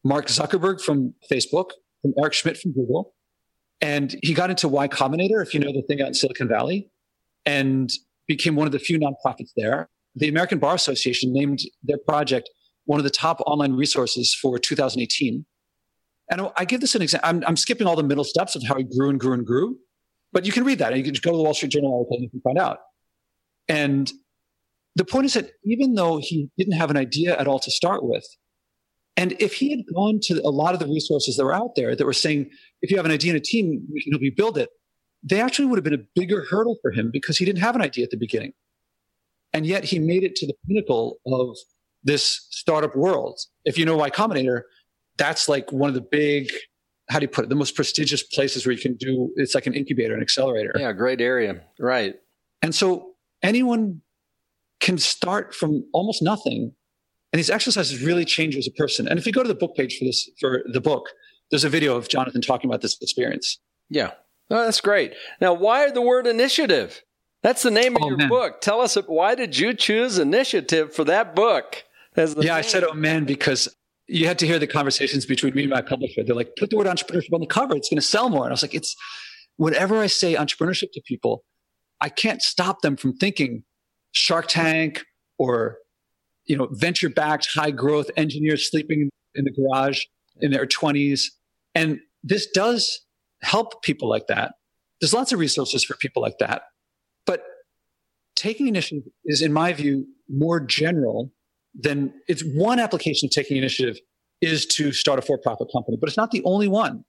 Mark 0.06 0.28
Zuckerberg 0.28 0.80
from 0.80 1.16
Facebook, 1.30 1.72
from 2.04 2.14
Eric 2.18 2.34
Schmidt 2.34 2.58
from 2.58 2.72
Google. 2.72 3.14
And 3.82 4.16
he 4.22 4.34
got 4.34 4.52
into 4.52 4.70
Y 4.70 4.88
Combinator, 4.88 5.42
if 5.42 5.54
you 5.54 5.60
know 5.60 5.74
the 5.74 5.82
thing 5.82 6.02
out 6.02 6.08
in 6.08 6.14
Silicon 6.14 6.48
Valley, 6.48 6.90
and 7.46 7.92
became 8.28 8.56
one 8.56 8.68
of 8.68 8.72
the 8.72 8.80
few 8.80 9.00
nonprofits 9.00 9.50
there. 9.58 9.90
The 10.16 10.30
American 10.30 10.60
Bar 10.60 10.76
Association 10.76 11.34
named 11.34 11.60
their 11.84 11.98
project 11.98 12.50
one 12.86 13.00
of 13.00 13.04
the 13.04 13.10
top 13.10 13.42
online 13.42 13.74
resources 13.74 14.34
for 14.40 14.60
2018. 14.60 15.44
And 16.32 16.50
I 16.56 16.66
give 16.66 16.82
this 16.82 16.96
an 16.96 17.02
example. 17.02 17.28
I'm, 17.28 17.44
I'm, 17.46 17.58
skipping 17.58 17.86
all 17.86 17.96
the 17.96 18.04
middle 18.04 18.24
steps 18.24 18.56
of 18.56 18.64
how 18.64 18.76
he 18.78 18.84
grew 18.84 19.10
and 19.10 19.20
grew 19.20 19.34
and 19.34 19.46
grew, 19.46 19.78
but 20.32 20.46
you 20.46 20.52
can 20.52 20.64
read 20.64 20.80
that. 20.80 20.90
And 20.90 20.98
you 20.98 21.04
can 21.04 21.14
just 21.14 21.24
go 21.24 21.32
to 21.32 21.38
the 21.38 21.44
Wall 21.44 21.54
Street 21.54 21.72
Journal 21.72 21.94
article 21.94 22.16
and 22.16 22.24
you 22.24 22.30
can 22.30 22.42
find 22.42 22.58
out. 22.58 22.80
And 23.68 24.12
the 24.96 25.06
point 25.06 25.26
is 25.26 25.34
that 25.34 25.52
even 25.64 25.96
though 25.96 26.18
he 26.18 26.50
didn't 26.58 26.74
have 26.74 26.90
an 26.90 26.98
idea 26.98 27.38
at 27.38 27.48
all 27.48 27.60
to 27.60 27.72
start 27.72 28.04
with, 28.04 28.26
and 29.18 29.34
if 29.40 29.54
he 29.54 29.72
had 29.72 29.82
gone 29.94 30.20
to 30.24 30.42
a 30.42 30.50
lot 30.50 30.74
of 30.74 30.80
the 30.80 30.88
resources 30.88 31.38
that 31.38 31.46
were 31.46 31.54
out 31.54 31.76
there 31.76 31.96
that 31.96 32.06
were 32.06 32.14
saying, 32.14 32.50
if 32.82 32.92
you 32.92 32.98
have 32.98 33.06
an 33.06 33.12
idea 33.12 33.32
in 33.32 33.38
a 33.38 33.42
team, 33.42 33.86
we 33.94 34.04
can 34.04 34.12
help 34.12 34.22
you 34.22 34.34
build 34.36 34.58
it, 34.58 34.70
they 35.24 35.42
actually 35.42 35.66
would 35.66 35.78
have 35.78 35.84
been 35.84 35.94
a 35.94 36.06
bigger 36.16 36.46
hurdle 36.50 36.78
for 36.82 36.92
him 36.92 37.10
because 37.12 37.38
he 37.38 37.46
didn't 37.46 37.62
have 37.62 37.76
an 37.76 37.82
idea 37.82 38.04
at 38.04 38.12
the 38.12 38.18
beginning. 38.18 38.54
And 39.54 39.66
yet 39.66 39.86
he 39.86 40.00
made 40.00 40.24
it 40.24 40.36
to 40.38 40.48
the 40.48 40.54
pinnacle 40.68 41.18
of 41.26 41.56
this 42.04 42.46
startup 42.52 42.96
world. 42.96 43.40
If 43.64 43.78
you 43.78 43.86
know 43.86 43.96
Y 43.98 44.10
Combinator, 44.10 44.64
that's 45.18 45.48
like 45.48 45.72
one 45.72 45.88
of 45.88 45.96
the 45.96 46.02
big 46.02 46.50
how 47.10 47.20
do 47.20 47.24
you 47.24 47.30
put 47.30 47.46
it 47.46 47.50
the 47.50 47.56
most 47.56 47.76
prestigious 47.76 48.24
places 48.24 48.66
where 48.66 48.74
you 48.74 48.82
can 48.82 48.96
do 48.96 49.32
it's 49.36 49.54
like 49.56 49.68
an 49.68 49.74
incubator 49.74 50.16
an 50.16 50.22
accelerator 50.22 50.74
yeah 50.78 50.92
great 50.92 51.22
area 51.22 51.62
right 51.80 52.16
and 52.62 52.74
so 52.74 53.12
anyone 53.44 54.02
can 54.80 54.98
start 54.98 55.54
from 55.54 55.86
almost 55.94 56.22
nothing 56.22 56.74
and 57.36 57.40
these 57.40 57.50
exercises 57.50 58.02
really 58.02 58.24
change 58.24 58.56
you 58.56 58.60
as 58.60 58.68
a 58.68 58.72
person 58.72 59.10
and 59.10 59.20
if 59.20 59.26
you 59.26 59.34
go 59.34 59.44
to 59.44 59.50
the 59.50 59.56
book 59.56 59.76
page 59.76 59.98
for 60.00 60.06
this 60.06 60.30
for 60.40 60.64
the 60.72 60.80
book 60.80 61.10
there's 61.52 61.66
a 61.66 61.70
video 61.70 61.98
of 61.98 62.08
jonathan 62.08 62.42
talking 62.42 62.70
about 62.70 62.82
this 62.82 62.98
experience 63.02 63.60
yeah 63.90 64.12
oh, 64.50 64.64
that's 64.64 64.80
great 64.80 65.14
now 65.42 65.52
why 65.52 65.92
the 65.92 66.02
word 66.02 66.28
initiative 66.28 67.02
that's 67.44 67.62
the 67.62 67.72
name 67.72 67.98
of 67.98 68.04
oh, 68.04 68.08
your 68.08 68.18
man. 68.18 68.30
book 68.30 68.62
tell 68.62 68.80
us 68.80 68.96
why 69.08 69.36
did 69.36 69.58
you 69.58 69.74
choose 69.74 70.18
initiative 70.18 70.96
for 70.96 71.04
that 71.04 71.36
book 71.36 71.84
yeah 72.18 72.26
name? 72.26 72.52
i 72.54 72.62
said 72.62 72.86
oh 72.86 72.94
man 72.94 73.26
because 73.26 73.68
you 74.08 74.28
had 74.28 74.40
to 74.40 74.48
hear 74.48 74.60
the 74.60 74.68
conversations 74.68 75.26
between 75.26 75.56
me 75.56 75.64
and 75.64 75.72
my 75.72 75.82
publisher. 75.82 76.24
They're 76.24 76.36
like, 76.36 76.56
put 76.58 76.70
the 76.70 76.78
word 76.78 76.88
entrepreneurship 76.88 77.34
on 77.34 77.42
the 77.42 77.48
cover. 77.48 77.76
It's 77.76 77.90
going 77.90 77.98
to 77.98 78.06
sell 78.06 78.30
more. 78.30 78.44
And 78.44 78.52
I 78.52 78.54
was 78.54 78.62
like, 78.62 78.76
it's 78.76 78.96
whenever 79.58 80.00
I 80.00 80.08
say 80.08 80.36
entrepreneurship 80.36 80.92
to 80.94 81.02
people, 81.08 81.44
I 82.02 82.10
can't 82.10 82.42
stop 82.42 82.82
them 82.82 82.98
from 82.98 83.16
thinking 83.18 83.64
Shark 84.12 84.48
Tank 84.48 85.04
or, 85.38 85.80
you 86.46 86.58
know, 86.58 86.68
venture 86.72 87.10
backed 87.10 87.48
high 87.54 87.72
growth 87.72 88.10
engineers 88.18 88.70
sleeping 88.70 89.10
in 89.34 89.46
the 89.46 89.52
garage 89.52 90.04
in 90.42 90.52
their 90.52 90.66
twenties. 90.66 91.32
And 91.74 92.00
this 92.24 92.48
does 92.52 93.02
help 93.42 93.84
people 93.84 94.10
like 94.10 94.28
that. 94.28 94.54
There's 95.02 95.14
lots 95.14 95.32
of 95.32 95.40
resources 95.40 95.84
for 95.84 95.96
people 95.98 96.22
like 96.22 96.38
that. 96.40 96.64
But 97.26 97.44
taking 98.36 98.68
initiative 98.68 99.04
is, 99.26 99.42
in 99.42 99.52
my 99.54 99.74
view, 99.74 100.08
more 100.30 100.60
general 100.60 101.32
then 101.76 102.14
it's 102.28 102.44
one 102.56 102.80
application 102.80 103.28
of 103.28 103.32
taking 103.32 103.58
initiative 103.58 103.98
is 104.42 104.66
to 104.66 104.92
start 104.92 105.20
a 105.20 105.22
for-profit 105.22 105.68
company, 105.74 105.98
but 106.00 106.08
it's 106.08 106.18
not 106.18 106.32
the 106.32 106.42
only 106.46 106.68
one. 106.68 107.04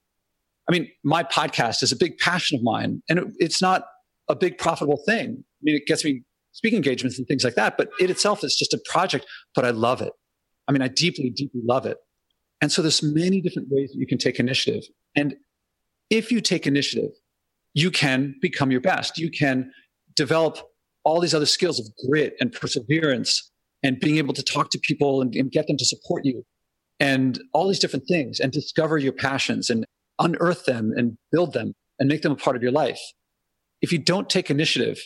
I 0.68 0.72
mean, 0.72 0.90
my 1.04 1.22
podcast 1.22 1.82
is 1.82 1.92
a 1.92 1.96
big 1.96 2.18
passion 2.18 2.58
of 2.58 2.64
mine, 2.64 3.02
and 3.08 3.18
it, 3.20 3.26
it's 3.38 3.62
not 3.62 3.84
a 4.28 4.34
big 4.34 4.58
profitable 4.58 5.00
thing. 5.06 5.36
I 5.38 5.62
mean, 5.62 5.76
it 5.76 5.86
gets 5.86 6.04
me 6.04 6.22
speaking 6.56 6.78
engagements 6.78 7.18
and 7.18 7.28
things 7.28 7.44
like 7.44 7.54
that. 7.54 7.76
But 7.76 7.90
it 8.00 8.10
itself 8.10 8.42
is 8.42 8.56
just 8.56 8.72
a 8.72 8.80
project, 8.90 9.26
but 9.54 9.64
I 9.64 9.70
love 9.70 10.00
it. 10.00 10.12
I 10.66 10.72
mean, 10.72 10.82
I 10.82 10.88
deeply, 10.88 11.30
deeply 11.30 11.60
love 11.64 11.84
it. 11.84 11.98
And 12.62 12.72
so 12.72 12.80
there's 12.80 13.02
many 13.02 13.42
different 13.42 13.68
ways 13.70 13.90
that 13.92 13.98
you 13.98 14.06
can 14.06 14.16
take 14.16 14.40
initiative. 14.40 14.82
And 15.14 15.36
if 16.08 16.32
you 16.32 16.40
take 16.40 16.66
initiative, 16.66 17.10
you 17.74 17.90
can 17.90 18.34
become 18.40 18.70
your 18.70 18.80
best. 18.80 19.18
You 19.18 19.30
can 19.30 19.70
develop 20.14 20.58
all 21.04 21.20
these 21.20 21.34
other 21.34 21.46
skills 21.46 21.78
of 21.78 21.86
grit 22.08 22.34
and 22.40 22.50
perseverance 22.50 23.50
and 23.82 24.00
being 24.00 24.16
able 24.16 24.32
to 24.32 24.42
talk 24.42 24.70
to 24.70 24.78
people 24.78 25.20
and, 25.20 25.34
and 25.34 25.52
get 25.52 25.66
them 25.66 25.76
to 25.76 25.84
support 25.84 26.24
you 26.24 26.42
and 26.98 27.38
all 27.52 27.68
these 27.68 27.78
different 27.78 28.06
things 28.08 28.40
and 28.40 28.50
discover 28.50 28.96
your 28.96 29.12
passions 29.12 29.68
and 29.68 29.84
unearth 30.18 30.64
them 30.64 30.92
and 30.96 31.18
build 31.30 31.52
them 31.52 31.74
and 31.98 32.08
make 32.08 32.22
them 32.22 32.32
a 32.32 32.36
part 32.36 32.56
of 32.56 32.62
your 32.62 32.72
life. 32.72 33.00
If 33.82 33.92
you 33.92 33.98
don't 33.98 34.30
take 34.30 34.50
initiative, 34.50 34.98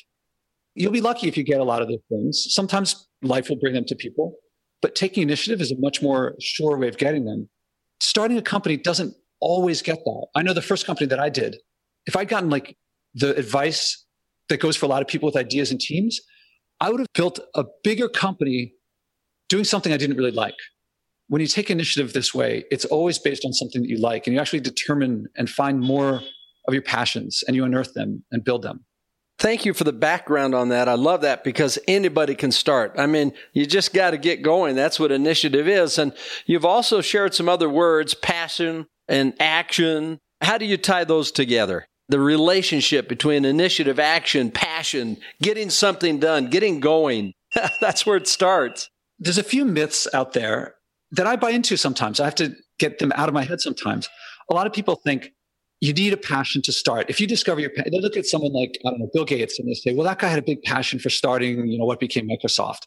you'll 0.80 0.92
be 0.92 1.00
lucky 1.00 1.28
if 1.28 1.36
you 1.36 1.44
get 1.44 1.60
a 1.60 1.64
lot 1.64 1.82
of 1.82 1.88
those 1.88 2.02
things. 2.08 2.46
Sometimes 2.48 3.06
life 3.22 3.50
will 3.50 3.58
bring 3.60 3.74
them 3.74 3.84
to 3.86 3.94
people, 3.94 4.36
but 4.80 4.94
taking 4.94 5.22
initiative 5.22 5.60
is 5.60 5.70
a 5.70 5.76
much 5.78 6.00
more 6.00 6.34
sure 6.40 6.78
way 6.78 6.88
of 6.88 6.96
getting 6.96 7.26
them. 7.26 7.48
Starting 8.00 8.38
a 8.38 8.42
company 8.42 8.78
doesn't 8.78 9.14
always 9.40 9.82
get 9.82 9.98
that. 10.04 10.26
I 10.34 10.42
know 10.42 10.54
the 10.54 10.62
first 10.62 10.86
company 10.86 11.06
that 11.08 11.20
I 11.20 11.28
did, 11.28 11.56
if 12.06 12.16
I'd 12.16 12.28
gotten 12.28 12.48
like 12.48 12.76
the 13.14 13.36
advice 13.36 14.06
that 14.48 14.58
goes 14.58 14.76
for 14.76 14.86
a 14.86 14.88
lot 14.88 15.02
of 15.02 15.08
people 15.08 15.26
with 15.26 15.36
ideas 15.36 15.70
and 15.70 15.78
teams, 15.78 16.18
I 16.80 16.90
would 16.90 17.00
have 17.00 17.12
built 17.14 17.40
a 17.54 17.64
bigger 17.84 18.08
company 18.08 18.72
doing 19.50 19.64
something 19.64 19.92
I 19.92 19.98
didn't 19.98 20.16
really 20.16 20.30
like. 20.30 20.54
When 21.28 21.42
you 21.42 21.46
take 21.46 21.70
initiative 21.70 22.14
this 22.14 22.34
way, 22.34 22.64
it's 22.70 22.86
always 22.86 23.18
based 23.18 23.44
on 23.44 23.52
something 23.52 23.82
that 23.82 23.88
you 23.88 24.00
like 24.00 24.26
and 24.26 24.34
you 24.34 24.40
actually 24.40 24.60
determine 24.60 25.26
and 25.36 25.48
find 25.48 25.80
more 25.80 26.22
of 26.66 26.74
your 26.74 26.82
passions 26.82 27.44
and 27.46 27.54
you 27.54 27.64
unearth 27.64 27.92
them 27.92 28.24
and 28.32 28.42
build 28.42 28.62
them. 28.62 28.84
Thank 29.40 29.64
you 29.64 29.72
for 29.72 29.84
the 29.84 29.92
background 29.94 30.54
on 30.54 30.68
that. 30.68 30.86
I 30.86 30.94
love 30.94 31.22
that 31.22 31.44
because 31.44 31.78
anybody 31.88 32.34
can 32.34 32.52
start. 32.52 32.92
I 32.98 33.06
mean, 33.06 33.32
you 33.54 33.64
just 33.64 33.94
got 33.94 34.10
to 34.10 34.18
get 34.18 34.42
going. 34.42 34.76
That's 34.76 35.00
what 35.00 35.10
initiative 35.10 35.66
is. 35.66 35.98
And 35.98 36.12
you've 36.44 36.66
also 36.66 37.00
shared 37.00 37.32
some 37.32 37.48
other 37.48 37.68
words, 37.70 38.12
passion 38.12 38.86
and 39.08 39.32
action. 39.40 40.18
How 40.42 40.58
do 40.58 40.66
you 40.66 40.76
tie 40.76 41.04
those 41.04 41.32
together? 41.32 41.86
The 42.10 42.20
relationship 42.20 43.08
between 43.08 43.46
initiative, 43.46 43.98
action, 43.98 44.50
passion, 44.50 45.16
getting 45.40 45.70
something 45.70 46.18
done, 46.20 46.50
getting 46.50 46.78
going. 46.78 47.32
That's 47.80 48.04
where 48.04 48.18
it 48.18 48.28
starts. 48.28 48.90
There's 49.18 49.38
a 49.38 49.42
few 49.42 49.64
myths 49.64 50.06
out 50.12 50.34
there 50.34 50.74
that 51.12 51.26
I 51.26 51.36
buy 51.36 51.50
into 51.50 51.78
sometimes. 51.78 52.20
I 52.20 52.26
have 52.26 52.34
to 52.36 52.54
get 52.78 52.98
them 52.98 53.12
out 53.16 53.30
of 53.30 53.34
my 53.34 53.44
head 53.44 53.62
sometimes. 53.62 54.06
A 54.50 54.54
lot 54.54 54.66
of 54.66 54.74
people 54.74 54.96
think 54.96 55.32
you 55.80 55.94
need 55.94 56.12
a 56.12 56.18
passion 56.18 56.60
to 56.62 56.72
start. 56.72 57.08
If 57.08 57.20
you 57.20 57.26
discover 57.26 57.60
your, 57.60 57.70
they 57.74 58.00
look 58.00 58.16
at 58.16 58.26
someone 58.26 58.52
like, 58.52 58.78
I 58.86 58.90
don't 58.90 59.00
know, 59.00 59.10
Bill 59.14 59.24
Gates 59.24 59.58
and 59.58 59.66
they 59.68 59.74
say, 59.74 59.94
well, 59.94 60.04
that 60.04 60.18
guy 60.18 60.28
had 60.28 60.38
a 60.38 60.42
big 60.42 60.62
passion 60.62 60.98
for 60.98 61.08
starting, 61.08 61.66
you 61.68 61.78
know, 61.78 61.86
what 61.86 61.98
became 61.98 62.28
Microsoft. 62.28 62.86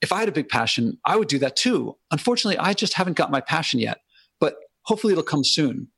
If 0.00 0.10
I 0.10 0.18
had 0.18 0.28
a 0.28 0.32
big 0.32 0.48
passion, 0.48 0.98
I 1.06 1.16
would 1.16 1.28
do 1.28 1.38
that 1.38 1.54
too. 1.54 1.96
Unfortunately, 2.10 2.58
I 2.58 2.74
just 2.74 2.94
haven't 2.94 3.16
got 3.16 3.30
my 3.30 3.40
passion 3.40 3.78
yet, 3.78 3.98
but 4.40 4.56
hopefully 4.82 5.12
it'll 5.12 5.22
come 5.22 5.44
soon. 5.44 5.88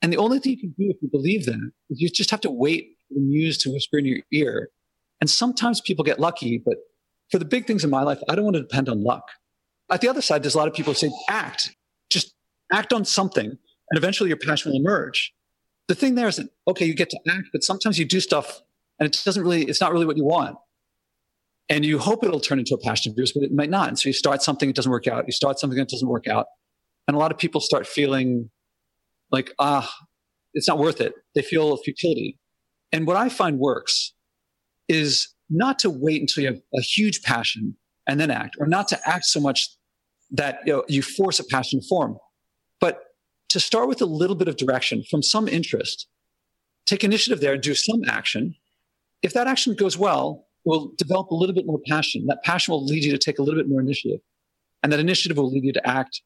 And 0.00 0.10
the 0.12 0.16
only 0.16 0.38
thing 0.38 0.52
you 0.52 0.58
can 0.58 0.70
do 0.70 0.90
if 0.90 0.96
you 1.02 1.08
believe 1.10 1.44
that 1.46 1.70
is 1.90 2.00
you 2.00 2.08
just 2.08 2.30
have 2.30 2.40
to 2.40 2.50
wait 2.50 2.96
for 3.08 3.14
the 3.14 3.20
muse 3.20 3.58
to 3.58 3.70
whisper 3.70 3.98
in 3.98 4.06
your 4.06 4.20
ear. 4.32 4.70
And 5.20 5.28
sometimes 5.28 5.82
people 5.82 6.02
get 6.02 6.18
lucky, 6.18 6.62
but 6.64 6.76
for 7.30 7.38
the 7.38 7.44
big 7.44 7.66
things 7.66 7.84
in 7.84 7.90
my 7.90 8.02
life, 8.02 8.18
I 8.28 8.34
don't 8.34 8.44
want 8.44 8.56
to 8.56 8.62
depend 8.62 8.88
on 8.88 9.04
luck. 9.04 9.28
At 9.90 10.00
the 10.00 10.08
other 10.08 10.22
side, 10.22 10.42
there's 10.42 10.54
a 10.54 10.58
lot 10.58 10.66
of 10.66 10.74
people 10.74 10.94
who 10.94 10.98
say, 10.98 11.12
act, 11.28 11.76
just 12.10 12.34
act 12.72 12.94
on 12.94 13.04
something, 13.04 13.46
and 13.46 13.98
eventually 13.98 14.28
your 14.28 14.38
passion 14.38 14.72
will 14.72 14.80
emerge 14.80 15.32
the 15.88 15.94
thing 15.94 16.14
there 16.14 16.28
is 16.28 16.36
that 16.36 16.48
okay, 16.68 16.86
you 16.86 16.94
get 16.94 17.10
to 17.10 17.18
act, 17.28 17.48
but 17.52 17.62
sometimes 17.62 17.98
you 17.98 18.04
do 18.04 18.20
stuff 18.20 18.62
and 18.98 19.06
it 19.06 19.20
doesn't 19.24 19.42
really, 19.42 19.64
it's 19.64 19.80
not 19.80 19.92
really 19.92 20.06
what 20.06 20.16
you 20.16 20.24
want. 20.24 20.56
And 21.68 21.84
you 21.84 21.98
hope 21.98 22.22
it'll 22.24 22.40
turn 22.40 22.58
into 22.58 22.74
a 22.74 22.78
passion 22.78 23.12
of 23.12 23.16
yours, 23.16 23.32
but 23.32 23.42
it 23.42 23.52
might 23.52 23.70
not. 23.70 23.88
And 23.88 23.98
so 23.98 24.08
you 24.08 24.12
start 24.12 24.42
something, 24.42 24.68
it 24.68 24.76
doesn't 24.76 24.90
work 24.90 25.06
out. 25.06 25.24
You 25.26 25.32
start 25.32 25.58
something 25.58 25.78
that 25.78 25.88
doesn't 25.88 26.08
work 26.08 26.28
out. 26.28 26.46
And 27.08 27.16
a 27.16 27.18
lot 27.18 27.32
of 27.32 27.38
people 27.38 27.60
start 27.60 27.86
feeling 27.86 28.50
like, 29.30 29.52
ah, 29.58 29.92
it's 30.54 30.68
not 30.68 30.78
worth 30.78 31.00
it. 31.00 31.14
They 31.34 31.42
feel 31.42 31.76
futility. 31.78 32.38
And 32.92 33.06
what 33.06 33.16
I 33.16 33.28
find 33.28 33.58
works 33.58 34.12
is 34.88 35.34
not 35.48 35.78
to 35.80 35.90
wait 35.90 36.20
until 36.20 36.42
you 36.44 36.50
have 36.50 36.60
a 36.74 36.80
huge 36.80 37.22
passion 37.22 37.76
and 38.06 38.20
then 38.20 38.30
act, 38.30 38.56
or 38.58 38.66
not 38.66 38.88
to 38.88 39.00
act 39.08 39.24
so 39.24 39.40
much 39.40 39.68
that 40.30 40.58
you, 40.66 40.72
know, 40.72 40.84
you 40.88 41.02
force 41.02 41.38
a 41.38 41.44
passion 41.44 41.80
to 41.80 41.86
form, 41.86 42.18
to 43.52 43.60
start 43.60 43.86
with 43.86 44.00
a 44.00 44.06
little 44.06 44.34
bit 44.34 44.48
of 44.48 44.56
direction 44.56 45.04
from 45.10 45.22
some 45.22 45.46
interest, 45.46 46.08
take 46.86 47.04
initiative 47.04 47.40
there 47.40 47.52
and 47.52 47.62
do 47.62 47.74
some 47.74 48.02
action. 48.08 48.54
If 49.22 49.34
that 49.34 49.46
action 49.46 49.74
goes 49.74 49.98
well, 49.98 50.46
we'll 50.64 50.92
develop 50.96 51.30
a 51.30 51.34
little 51.34 51.54
bit 51.54 51.66
more 51.66 51.78
passion. 51.86 52.24
That 52.28 52.42
passion 52.44 52.72
will 52.72 52.84
lead 52.84 53.04
you 53.04 53.12
to 53.12 53.18
take 53.18 53.38
a 53.38 53.42
little 53.42 53.60
bit 53.60 53.68
more 53.68 53.80
initiative. 53.80 54.20
And 54.82 54.90
that 54.90 55.00
initiative 55.00 55.36
will 55.36 55.50
lead 55.50 55.64
you 55.64 55.72
to 55.74 55.86
act. 55.86 56.22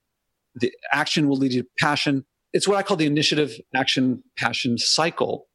The 0.55 0.73
action 0.93 1.29
will 1.29 1.37
lead 1.37 1.53
you 1.53 1.63
to 1.63 1.69
passion. 1.81 2.25
It's 2.53 2.69
what 2.69 2.77
I 2.77 2.85
call 2.85 2.97
the 2.97 3.07
initiative, 3.07 3.59
action, 3.75 4.23
passion 4.39 4.79
cycle, 4.79 5.49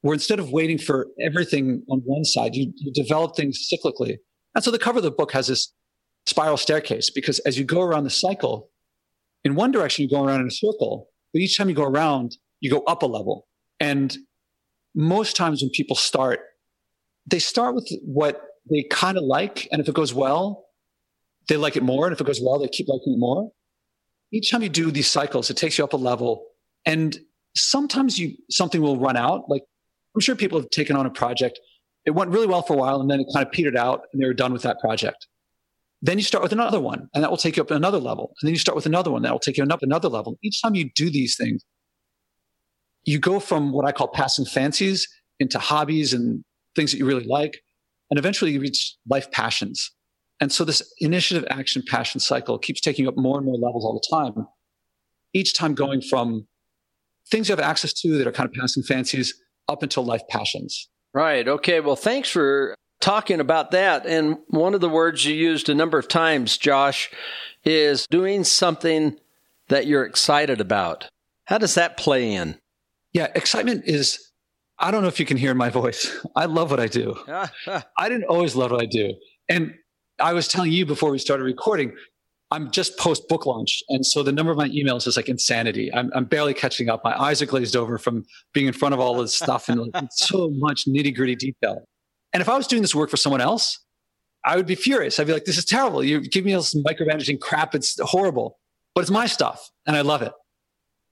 where 0.00 0.14
instead 0.14 0.40
of 0.40 0.50
waiting 0.50 0.76
for 0.76 1.06
everything 1.20 1.84
on 1.88 2.00
one 2.00 2.24
side, 2.24 2.56
you, 2.56 2.72
you 2.74 2.92
develop 2.92 3.36
things 3.36 3.70
cyclically. 3.72 4.16
And 4.56 4.64
so 4.64 4.72
the 4.72 4.78
cover 4.78 4.98
of 4.98 5.04
the 5.04 5.12
book 5.12 5.30
has 5.32 5.46
this 5.46 5.72
spiral 6.26 6.56
staircase 6.56 7.10
because 7.10 7.38
as 7.40 7.56
you 7.56 7.64
go 7.64 7.80
around 7.80 8.02
the 8.02 8.10
cycle, 8.10 8.70
in 9.46 9.54
one 9.54 9.70
direction, 9.70 10.02
you 10.02 10.10
go 10.10 10.24
around 10.24 10.40
in 10.40 10.48
a 10.48 10.50
circle, 10.50 11.08
but 11.32 11.40
each 11.40 11.56
time 11.56 11.68
you 11.68 11.74
go 11.74 11.84
around, 11.84 12.36
you 12.60 12.68
go 12.68 12.82
up 12.88 13.02
a 13.02 13.06
level. 13.06 13.46
And 13.78 14.16
most 14.94 15.36
times 15.36 15.62
when 15.62 15.70
people 15.70 15.94
start, 15.94 16.40
they 17.26 17.38
start 17.38 17.76
with 17.76 17.88
what 18.02 18.42
they 18.68 18.82
kind 18.90 19.16
of 19.16 19.22
like. 19.22 19.68
And 19.70 19.80
if 19.80 19.88
it 19.88 19.94
goes 19.94 20.12
well, 20.12 20.64
they 21.48 21.56
like 21.56 21.76
it 21.76 21.84
more. 21.84 22.06
And 22.06 22.12
if 22.12 22.20
it 22.20 22.26
goes 22.26 22.40
well, 22.42 22.58
they 22.58 22.66
keep 22.66 22.88
liking 22.88 23.12
it 23.12 23.18
more. 23.18 23.52
Each 24.32 24.50
time 24.50 24.62
you 24.62 24.68
do 24.68 24.90
these 24.90 25.08
cycles, 25.08 25.48
it 25.48 25.56
takes 25.56 25.78
you 25.78 25.84
up 25.84 25.92
a 25.92 25.96
level. 25.96 26.46
And 26.84 27.16
sometimes 27.54 28.18
you 28.18 28.34
something 28.50 28.82
will 28.82 28.98
run 28.98 29.16
out. 29.16 29.48
Like 29.48 29.62
I'm 30.16 30.20
sure 30.20 30.34
people 30.34 30.58
have 30.58 30.70
taken 30.70 30.96
on 30.96 31.06
a 31.06 31.10
project. 31.10 31.60
It 32.04 32.10
went 32.10 32.30
really 32.30 32.48
well 32.48 32.62
for 32.62 32.72
a 32.72 32.76
while 32.76 33.00
and 33.00 33.08
then 33.08 33.20
it 33.20 33.28
kind 33.32 33.46
of 33.46 33.52
petered 33.52 33.76
out 33.76 34.02
and 34.12 34.20
they 34.20 34.26
were 34.26 34.34
done 34.34 34.52
with 34.52 34.62
that 34.62 34.80
project. 34.80 35.28
Then 36.06 36.18
you 36.18 36.24
start 36.24 36.42
with 36.44 36.52
another 36.52 36.78
one, 36.78 37.08
and 37.14 37.24
that 37.24 37.30
will 37.30 37.36
take 37.36 37.56
you 37.56 37.62
up 37.64 37.72
another 37.72 37.98
level. 37.98 38.32
And 38.40 38.46
then 38.46 38.54
you 38.54 38.60
start 38.60 38.76
with 38.76 38.86
another 38.86 39.10
one, 39.10 39.22
that 39.22 39.32
will 39.32 39.40
take 39.40 39.56
you 39.56 39.64
up 39.64 39.82
another 39.82 40.08
level. 40.08 40.38
Each 40.40 40.62
time 40.62 40.76
you 40.76 40.88
do 40.94 41.10
these 41.10 41.36
things, 41.36 41.64
you 43.02 43.18
go 43.18 43.40
from 43.40 43.72
what 43.72 43.84
I 43.84 43.90
call 43.90 44.06
passing 44.06 44.44
fancies 44.44 45.08
into 45.40 45.58
hobbies 45.58 46.12
and 46.12 46.44
things 46.76 46.92
that 46.92 46.98
you 46.98 47.06
really 47.06 47.24
like. 47.24 47.58
And 48.08 48.18
eventually 48.20 48.52
you 48.52 48.60
reach 48.60 48.94
life 49.10 49.32
passions. 49.32 49.90
And 50.40 50.52
so 50.52 50.64
this 50.64 50.80
initiative, 51.00 51.44
action, 51.50 51.82
passion 51.84 52.20
cycle 52.20 52.56
keeps 52.56 52.80
taking 52.80 53.08
up 53.08 53.16
more 53.16 53.38
and 53.38 53.46
more 53.46 53.56
levels 53.56 53.84
all 53.84 54.00
the 54.00 54.16
time. 54.16 54.46
Each 55.34 55.54
time 55.54 55.74
going 55.74 56.02
from 56.02 56.46
things 57.32 57.48
you 57.48 57.52
have 57.52 57.58
access 57.64 57.92
to 57.94 58.16
that 58.18 58.28
are 58.28 58.32
kind 58.32 58.48
of 58.48 58.54
passing 58.54 58.84
fancies 58.84 59.34
up 59.68 59.82
until 59.82 60.04
life 60.04 60.22
passions. 60.30 60.88
Right. 61.12 61.48
Okay. 61.48 61.80
Well, 61.80 61.96
thanks 61.96 62.28
for 62.28 62.76
talking 63.00 63.40
about 63.40 63.70
that. 63.72 64.06
And 64.06 64.38
one 64.48 64.74
of 64.74 64.80
the 64.80 64.88
words 64.88 65.24
you 65.24 65.34
used 65.34 65.68
a 65.68 65.74
number 65.74 65.98
of 65.98 66.08
times, 66.08 66.56
Josh, 66.56 67.10
is 67.64 68.06
doing 68.10 68.44
something 68.44 69.18
that 69.68 69.86
you're 69.86 70.04
excited 70.04 70.60
about. 70.60 71.08
How 71.44 71.58
does 71.58 71.74
that 71.74 71.96
play 71.96 72.32
in? 72.32 72.58
Yeah, 73.12 73.28
excitement 73.34 73.84
is, 73.86 74.30
I 74.78 74.90
don't 74.90 75.02
know 75.02 75.08
if 75.08 75.20
you 75.20 75.26
can 75.26 75.36
hear 75.36 75.54
my 75.54 75.70
voice. 75.70 76.14
I 76.36 76.46
love 76.46 76.70
what 76.70 76.80
I 76.80 76.86
do. 76.86 77.16
I 77.28 78.08
didn't 78.08 78.24
always 78.24 78.54
love 78.54 78.70
what 78.70 78.82
I 78.82 78.86
do. 78.86 79.14
And 79.48 79.74
I 80.18 80.32
was 80.32 80.48
telling 80.48 80.72
you 80.72 80.86
before 80.86 81.10
we 81.10 81.18
started 81.18 81.44
recording, 81.44 81.94
I'm 82.50 82.70
just 82.70 82.96
post 82.96 83.28
book 83.28 83.44
launch. 83.44 83.82
And 83.88 84.06
so 84.06 84.22
the 84.22 84.32
number 84.32 84.52
of 84.52 84.58
my 84.58 84.68
emails 84.68 85.06
is 85.06 85.16
like 85.16 85.28
insanity. 85.28 85.92
I'm, 85.92 86.10
I'm 86.14 86.26
barely 86.26 86.54
catching 86.54 86.88
up. 86.88 87.02
My 87.04 87.20
eyes 87.20 87.42
are 87.42 87.46
glazed 87.46 87.74
over 87.74 87.98
from 87.98 88.24
being 88.52 88.66
in 88.66 88.72
front 88.72 88.94
of 88.94 89.00
all 89.00 89.16
this 89.16 89.34
stuff 89.34 89.68
and 89.68 89.92
like, 89.92 90.04
so 90.12 90.50
much 90.52 90.86
nitty 90.86 91.14
gritty 91.14 91.34
detail. 91.34 91.84
And 92.36 92.42
if 92.42 92.50
I 92.50 92.56
was 92.58 92.66
doing 92.66 92.82
this 92.82 92.94
work 92.94 93.08
for 93.08 93.16
someone 93.16 93.40
else, 93.40 93.82
I 94.44 94.56
would 94.56 94.66
be 94.66 94.74
furious. 94.74 95.18
I'd 95.18 95.26
be 95.26 95.32
like, 95.32 95.46
this 95.46 95.56
is 95.56 95.64
terrible. 95.64 96.04
You 96.04 96.20
give 96.20 96.44
me 96.44 96.52
all 96.52 96.60
this 96.60 96.74
micromanaging 96.74 97.40
crap. 97.40 97.74
It's 97.74 97.98
horrible, 97.98 98.58
but 98.94 99.00
it's 99.00 99.10
my 99.10 99.24
stuff 99.24 99.70
and 99.86 99.96
I 99.96 100.02
love 100.02 100.20
it. 100.20 100.32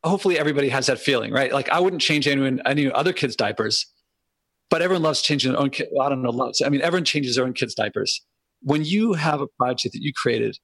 Hopefully 0.02 0.38
everybody 0.38 0.68
has 0.68 0.84
that 0.84 0.98
feeling, 0.98 1.32
right? 1.32 1.50
Like 1.50 1.70
I 1.70 1.80
wouldn't 1.80 2.02
change 2.02 2.28
anyone, 2.28 2.60
any 2.66 2.92
other 2.92 3.14
kids' 3.14 3.36
diapers, 3.36 3.90
but 4.68 4.82
everyone 4.82 5.02
loves 5.02 5.22
changing 5.22 5.52
their 5.52 5.60
own. 5.62 5.70
Kid, 5.70 5.88
I 5.98 6.10
don't 6.10 6.20
know, 6.20 6.28
loves. 6.28 6.60
I 6.60 6.68
mean, 6.68 6.82
everyone 6.82 7.06
changes 7.06 7.36
their 7.36 7.46
own 7.46 7.54
kids' 7.54 7.74
diapers. 7.74 8.22
When 8.60 8.84
you 8.84 9.14
have 9.14 9.40
a 9.40 9.46
project 9.58 9.94
that 9.94 10.02
you 10.02 10.12
created, 10.14 10.58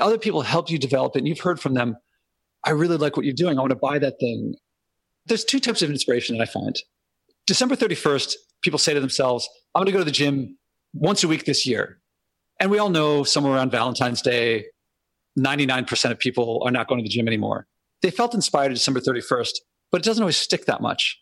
other 0.00 0.16
people 0.16 0.42
help 0.42 0.70
you 0.70 0.78
develop 0.78 1.16
it 1.16 1.18
and 1.18 1.26
you've 1.26 1.40
heard 1.40 1.58
from 1.58 1.74
them. 1.74 1.96
I 2.62 2.70
really 2.70 2.98
like 2.98 3.16
what 3.16 3.26
you're 3.26 3.34
doing. 3.34 3.58
I 3.58 3.62
want 3.62 3.70
to 3.70 3.76
buy 3.82 3.98
that 3.98 4.20
thing. 4.20 4.54
There's 5.26 5.44
two 5.44 5.58
types 5.58 5.82
of 5.82 5.90
inspiration 5.90 6.38
that 6.38 6.42
I 6.44 6.46
find. 6.46 6.80
December 7.48 7.74
31st, 7.74 8.36
people 8.64 8.78
say 8.78 8.94
to 8.94 9.00
themselves, 9.00 9.48
I'm 9.74 9.80
going 9.80 9.86
to 9.86 9.92
go 9.92 9.98
to 9.98 10.04
the 10.04 10.10
gym 10.10 10.58
once 10.92 11.22
a 11.22 11.28
week 11.28 11.44
this 11.44 11.66
year. 11.66 12.00
And 12.60 12.70
we 12.70 12.78
all 12.78 12.88
know 12.90 13.24
somewhere 13.24 13.54
around 13.54 13.70
Valentine's 13.70 14.22
Day, 14.22 14.66
99% 15.38 16.10
of 16.10 16.18
people 16.18 16.62
are 16.64 16.70
not 16.70 16.88
going 16.88 16.98
to 16.98 17.02
the 17.02 17.08
gym 17.08 17.28
anymore. 17.28 17.66
They 18.02 18.10
felt 18.10 18.34
inspired 18.34 18.70
December 18.70 19.00
31st, 19.00 19.52
but 19.90 20.00
it 20.00 20.04
doesn't 20.04 20.22
always 20.22 20.36
stick 20.36 20.66
that 20.66 20.80
much. 20.80 21.20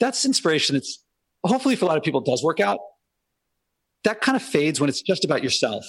That's 0.00 0.24
inspiration. 0.24 0.76
It's 0.76 1.04
hopefully 1.44 1.76
for 1.76 1.84
a 1.84 1.88
lot 1.88 1.96
of 1.96 2.02
people 2.02 2.20
does 2.20 2.42
work 2.42 2.60
out. 2.60 2.78
that 4.04 4.20
kind 4.20 4.36
of 4.36 4.42
fades 4.42 4.80
when 4.80 4.88
it's 4.88 5.02
just 5.02 5.24
about 5.24 5.42
yourself. 5.44 5.84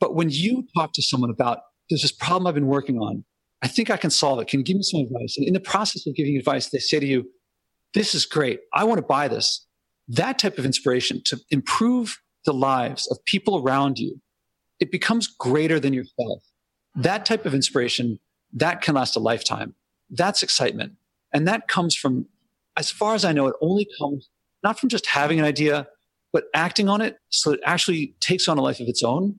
But 0.00 0.14
when 0.14 0.30
you 0.30 0.66
talk 0.76 0.92
to 0.94 1.02
someone 1.02 1.30
about 1.30 1.58
there's 1.90 2.02
this 2.02 2.12
problem 2.12 2.46
I've 2.46 2.54
been 2.54 2.66
working 2.66 2.98
on, 2.98 3.24
I 3.62 3.68
think 3.68 3.90
I 3.90 3.98
can 3.98 4.10
solve 4.10 4.40
it. 4.40 4.48
Can 4.48 4.60
you 4.60 4.64
give 4.64 4.76
me 4.76 4.82
some 4.82 5.00
advice? 5.00 5.36
And 5.36 5.46
in 5.46 5.52
the 5.52 5.60
process 5.60 6.06
of 6.06 6.14
giving 6.14 6.36
advice, 6.36 6.70
they 6.70 6.78
say 6.78 6.98
to 7.00 7.06
you, 7.06 7.24
This 7.92 8.14
is 8.14 8.24
great. 8.24 8.60
I 8.72 8.84
want 8.84 8.98
to 8.98 9.06
buy 9.06 9.28
this. 9.28 9.66
That 10.10 10.38
type 10.38 10.58
of 10.58 10.66
inspiration 10.66 11.22
to 11.26 11.38
improve 11.50 12.20
the 12.44 12.52
lives 12.52 13.08
of 13.10 13.24
people 13.26 13.62
around 13.62 13.98
you, 13.98 14.20
it 14.80 14.90
becomes 14.90 15.28
greater 15.28 15.78
than 15.78 15.92
yourself. 15.92 16.42
That 16.96 17.24
type 17.24 17.46
of 17.46 17.54
inspiration, 17.54 18.18
that 18.52 18.82
can 18.82 18.96
last 18.96 19.14
a 19.14 19.20
lifetime. 19.20 19.74
That's 20.10 20.42
excitement. 20.42 20.94
And 21.32 21.46
that 21.46 21.68
comes 21.68 21.94
from, 21.94 22.26
as 22.76 22.90
far 22.90 23.14
as 23.14 23.24
I 23.24 23.32
know, 23.32 23.46
it 23.46 23.54
only 23.60 23.86
comes 24.00 24.28
not 24.64 24.80
from 24.80 24.88
just 24.88 25.06
having 25.06 25.38
an 25.38 25.44
idea, 25.44 25.86
but 26.32 26.44
acting 26.54 26.88
on 26.88 27.00
it 27.00 27.18
so 27.28 27.52
it 27.52 27.60
actually 27.64 28.14
takes 28.20 28.48
on 28.48 28.58
a 28.58 28.62
life 28.62 28.80
of 28.80 28.88
its 28.88 29.04
own 29.04 29.38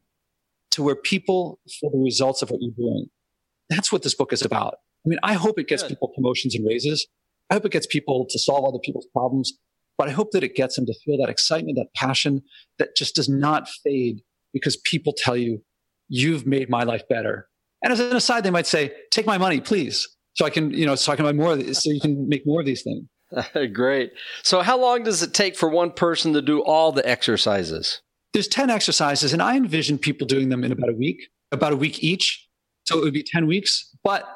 to 0.72 0.84
where 0.84 0.96
people 0.96 1.60
feel 1.70 1.90
the 1.92 2.00
results 2.00 2.42
of 2.42 2.50
what 2.50 2.62
you're 2.62 2.72
doing. 2.78 3.08
That's 3.70 3.92
what 3.92 4.04
this 4.04 4.16
book 4.16 4.32
is 4.32 4.42
about. 4.42 4.76
I 5.06 5.10
mean, 5.10 5.20
I 5.22 5.34
hope 5.34 5.60
it 5.60 5.68
gets 5.68 5.84
Good. 5.84 5.90
people 5.90 6.14
promotions 6.16 6.56
and 6.56 6.66
raises. 6.66 7.08
I 7.50 7.56
hope 7.56 7.66
it 7.66 7.72
gets 7.72 7.88
people 7.88 8.26
to 8.30 8.40
solve 8.40 8.66
other 8.66 8.80
people's 8.80 9.08
problems, 9.12 9.54
but 9.98 10.08
I 10.08 10.12
hope 10.12 10.32
that 10.32 10.44
it 10.44 10.56
gets 10.56 10.76
them 10.76 10.86
to 10.86 10.94
feel 11.06 11.18
that 11.20 11.30
excitement, 11.30 11.78
that 11.78 11.94
passion 11.96 12.42
that 12.80 12.96
just 12.96 13.16
does 13.16 13.30
not 13.30 13.70
fade 13.84 14.22
because 14.54 14.78
people 14.78 15.14
tell 15.16 15.38
you, 15.38 15.62
you've 16.08 16.46
made 16.46 16.70
my 16.70 16.84
life 16.84 17.04
better. 17.10 17.48
And 17.84 17.94
as 17.94 18.00
an 18.00 18.16
aside, 18.16 18.44
they 18.44 18.52
might 18.52 18.68
say, 18.68 18.92
take 19.12 19.26
my 19.26 19.38
money, 19.38 19.60
please. 19.60 20.08
So 20.34 20.46
I 20.46 20.50
can, 20.50 20.72
you 20.72 20.86
know, 20.86 20.96
so 20.96 21.12
I 21.12 21.16
can 21.16 21.26
buy 21.26 21.34
more 21.34 21.54
of 21.54 21.60
these, 21.60 21.82
so 21.82 21.90
you 21.90 22.00
can 22.00 22.28
make 22.28 22.46
more 22.46 22.60
of 22.60 22.66
these 22.66 22.84
things. 22.84 23.06
Great. 23.74 24.12
So 24.44 24.62
how 24.62 24.80
long 24.80 25.04
does 25.04 25.24
it 25.24 25.34
take 25.34 25.56
for 25.56 25.70
one 25.70 25.92
person 25.92 26.34
to 26.34 26.42
do 26.42 26.64
all 26.64 26.92
the 26.92 27.08
exercises? 27.08 28.02
There's 28.34 28.48
10 28.48 28.70
exercises 28.70 29.34
and 29.34 29.42
I 29.42 29.56
envision 29.58 29.98
people 29.98 30.28
doing 30.28 30.50
them 30.50 30.64
in 30.64 30.72
about 30.72 30.90
a 30.90 30.94
week, 30.94 31.30
about 31.52 31.74
a 31.74 31.76
week 31.76 32.04
each. 32.04 32.48
So 32.86 32.98
it 32.98 33.04
would 33.04 33.14
be 33.14 33.24
10 33.24 33.48
weeks, 33.48 33.90
but 34.04 34.28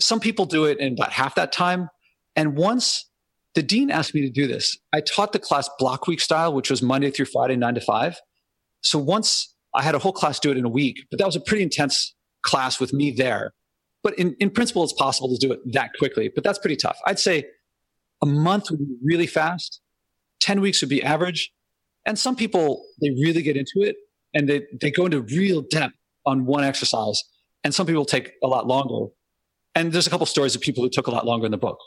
some 0.00 0.20
people 0.20 0.46
do 0.46 0.64
it 0.64 0.78
in 0.78 0.94
about 0.94 1.12
half 1.12 1.34
that 1.36 1.52
time. 1.52 1.88
And 2.36 2.56
once 2.56 3.08
the 3.54 3.62
dean 3.62 3.90
asked 3.90 4.14
me 4.14 4.20
to 4.22 4.30
do 4.30 4.46
this, 4.46 4.76
I 4.92 5.00
taught 5.00 5.32
the 5.32 5.38
class 5.38 5.68
block 5.78 6.06
week 6.06 6.20
style, 6.20 6.52
which 6.52 6.70
was 6.70 6.82
Monday 6.82 7.10
through 7.10 7.26
Friday, 7.26 7.56
nine 7.56 7.74
to 7.74 7.80
five. 7.80 8.20
So 8.82 8.98
once 8.98 9.54
I 9.74 9.82
had 9.82 9.94
a 9.94 9.98
whole 9.98 10.12
class 10.12 10.38
do 10.38 10.50
it 10.50 10.56
in 10.56 10.64
a 10.64 10.68
week, 10.68 10.98
but 11.10 11.18
that 11.18 11.26
was 11.26 11.36
a 11.36 11.40
pretty 11.40 11.62
intense 11.62 12.14
class 12.42 12.80
with 12.80 12.92
me 12.92 13.12
there. 13.12 13.52
But 14.02 14.18
in, 14.18 14.36
in 14.38 14.50
principle, 14.50 14.84
it's 14.84 14.92
possible 14.92 15.28
to 15.28 15.38
do 15.38 15.52
it 15.52 15.60
that 15.72 15.90
quickly, 15.98 16.30
but 16.34 16.44
that's 16.44 16.58
pretty 16.58 16.76
tough. 16.76 16.98
I'd 17.06 17.18
say 17.18 17.44
a 18.22 18.26
month 18.26 18.70
would 18.70 18.80
be 18.80 18.96
really 19.02 19.26
fast. 19.26 19.80
10 20.40 20.60
weeks 20.60 20.82
would 20.82 20.90
be 20.90 21.02
average. 21.02 21.50
And 22.04 22.18
some 22.18 22.36
people, 22.36 22.84
they 23.00 23.10
really 23.10 23.40
get 23.40 23.56
into 23.56 23.80
it 23.80 23.96
and 24.34 24.48
they, 24.48 24.62
they 24.80 24.90
go 24.90 25.06
into 25.06 25.22
real 25.22 25.62
depth 25.62 25.94
on 26.26 26.44
one 26.44 26.64
exercise. 26.64 27.22
And 27.62 27.74
some 27.74 27.86
people 27.86 28.04
take 28.04 28.32
a 28.42 28.46
lot 28.46 28.66
longer. 28.66 29.10
And 29.74 29.92
there's 29.92 30.06
a 30.06 30.10
couple 30.10 30.26
stories 30.26 30.54
of 30.54 30.60
people 30.60 30.82
who 30.82 30.90
took 30.90 31.06
a 31.06 31.10
lot 31.10 31.24
longer 31.24 31.46
in 31.46 31.52
the 31.52 31.58
book 31.58 31.78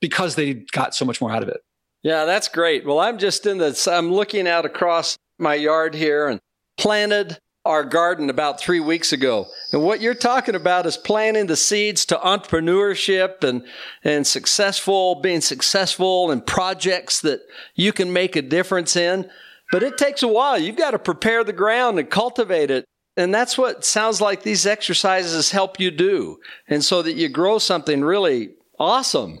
because 0.00 0.34
they 0.34 0.54
got 0.72 0.94
so 0.94 1.04
much 1.04 1.20
more 1.20 1.30
out 1.30 1.42
of 1.42 1.48
it. 1.48 1.60
Yeah, 2.02 2.24
that's 2.24 2.48
great. 2.48 2.86
Well, 2.86 2.98
I'm 2.98 3.18
just 3.18 3.46
in 3.46 3.58
the, 3.58 3.90
I'm 3.90 4.12
looking 4.12 4.48
out 4.48 4.64
across 4.64 5.16
my 5.38 5.54
yard 5.54 5.94
here 5.94 6.28
and 6.28 6.40
planted 6.78 7.38
our 7.66 7.84
garden 7.84 8.30
about 8.30 8.58
three 8.58 8.80
weeks 8.80 9.12
ago. 9.12 9.46
And 9.72 9.82
what 9.82 10.00
you're 10.00 10.14
talking 10.14 10.54
about 10.54 10.86
is 10.86 10.96
planting 10.96 11.46
the 11.46 11.56
seeds 11.56 12.06
to 12.06 12.16
entrepreneurship 12.16 13.44
and, 13.44 13.66
and 14.02 14.26
successful, 14.26 15.20
being 15.20 15.42
successful 15.42 16.30
and 16.30 16.46
projects 16.46 17.20
that 17.20 17.40
you 17.74 17.92
can 17.92 18.12
make 18.12 18.34
a 18.34 18.42
difference 18.42 18.96
in. 18.96 19.28
But 19.70 19.82
it 19.82 19.98
takes 19.98 20.22
a 20.22 20.28
while. 20.28 20.58
You've 20.58 20.76
got 20.76 20.92
to 20.92 20.98
prepare 20.98 21.44
the 21.44 21.52
ground 21.52 21.98
and 21.98 22.08
cultivate 22.08 22.70
it. 22.70 22.86
And 23.16 23.34
that's 23.34 23.58
what 23.58 23.84
sounds 23.84 24.20
like 24.22 24.42
these 24.42 24.66
exercises 24.66 25.50
help 25.50 25.78
you 25.78 25.90
do. 25.90 26.38
And 26.66 26.82
so 26.82 27.02
that 27.02 27.12
you 27.12 27.28
grow 27.28 27.58
something 27.58 28.02
really 28.02 28.54
awesome. 28.78 29.40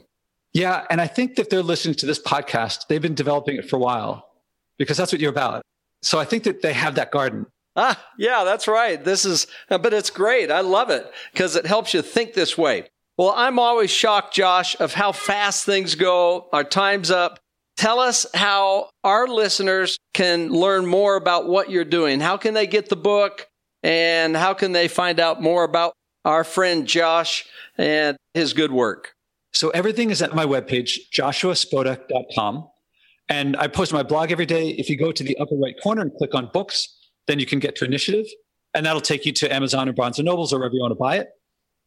Yeah. 0.52 0.84
And 0.90 1.00
I 1.00 1.06
think 1.06 1.36
that 1.36 1.50
they're 1.50 1.62
listening 1.62 1.94
to 1.96 2.06
this 2.06 2.20
podcast, 2.20 2.88
they've 2.88 3.00
been 3.00 3.14
developing 3.14 3.56
it 3.56 3.68
for 3.68 3.76
a 3.76 3.80
while 3.80 4.28
because 4.78 4.96
that's 4.96 5.12
what 5.12 5.20
you're 5.20 5.30
about. 5.30 5.62
So 6.02 6.18
I 6.18 6.24
think 6.24 6.44
that 6.44 6.62
they 6.62 6.72
have 6.72 6.94
that 6.96 7.10
garden. 7.10 7.46
Ah, 7.76 8.04
yeah, 8.18 8.42
that's 8.44 8.66
right. 8.66 9.02
This 9.02 9.24
is, 9.24 9.46
but 9.68 9.92
it's 9.92 10.10
great. 10.10 10.50
I 10.50 10.60
love 10.60 10.90
it 10.90 11.10
because 11.32 11.54
it 11.54 11.66
helps 11.66 11.94
you 11.94 12.02
think 12.02 12.34
this 12.34 12.58
way. 12.58 12.88
Well, 13.16 13.32
I'm 13.36 13.58
always 13.58 13.90
shocked, 13.90 14.34
Josh, 14.34 14.74
of 14.80 14.94
how 14.94 15.12
fast 15.12 15.66
things 15.66 15.94
go. 15.94 16.48
Our 16.52 16.64
time's 16.64 17.10
up. 17.10 17.38
Tell 17.76 18.00
us 18.00 18.26
how 18.34 18.90
our 19.04 19.26
listeners 19.28 19.98
can 20.14 20.50
learn 20.50 20.84
more 20.86 21.16
about 21.16 21.48
what 21.48 21.70
you're 21.70 21.84
doing. 21.84 22.20
How 22.20 22.36
can 22.36 22.54
they 22.54 22.66
get 22.66 22.88
the 22.88 22.96
book 22.96 23.46
and 23.82 24.36
how 24.36 24.54
can 24.54 24.72
they 24.72 24.88
find 24.88 25.20
out 25.20 25.40
more 25.40 25.64
about 25.64 25.92
our 26.24 26.44
friend 26.44 26.86
Josh 26.86 27.46
and 27.78 28.16
his 28.34 28.52
good 28.52 28.72
work? 28.72 29.14
So 29.52 29.70
everything 29.70 30.10
is 30.10 30.22
at 30.22 30.34
my 30.34 30.44
webpage, 30.44 30.98
joshuaspodek.com. 31.12 32.68
And 33.28 33.56
I 33.56 33.68
post 33.68 33.92
my 33.92 34.02
blog 34.02 34.32
every 34.32 34.46
day. 34.46 34.70
If 34.70 34.90
you 34.90 34.96
go 34.96 35.12
to 35.12 35.22
the 35.22 35.36
upper 35.38 35.54
right 35.56 35.74
corner 35.82 36.02
and 36.02 36.12
click 36.14 36.34
on 36.34 36.50
books, 36.52 36.88
then 37.26 37.38
you 37.38 37.46
can 37.46 37.58
get 37.58 37.76
to 37.76 37.84
initiative 37.84 38.26
and 38.74 38.86
that'll 38.86 39.00
take 39.00 39.26
you 39.26 39.32
to 39.32 39.52
Amazon 39.52 39.88
or 39.88 39.92
Barnes 39.92 40.18
and 40.18 40.26
Nobles 40.26 40.52
or 40.52 40.58
wherever 40.58 40.74
you 40.74 40.80
want 40.80 40.92
to 40.92 40.96
buy 40.96 41.16
it. 41.18 41.28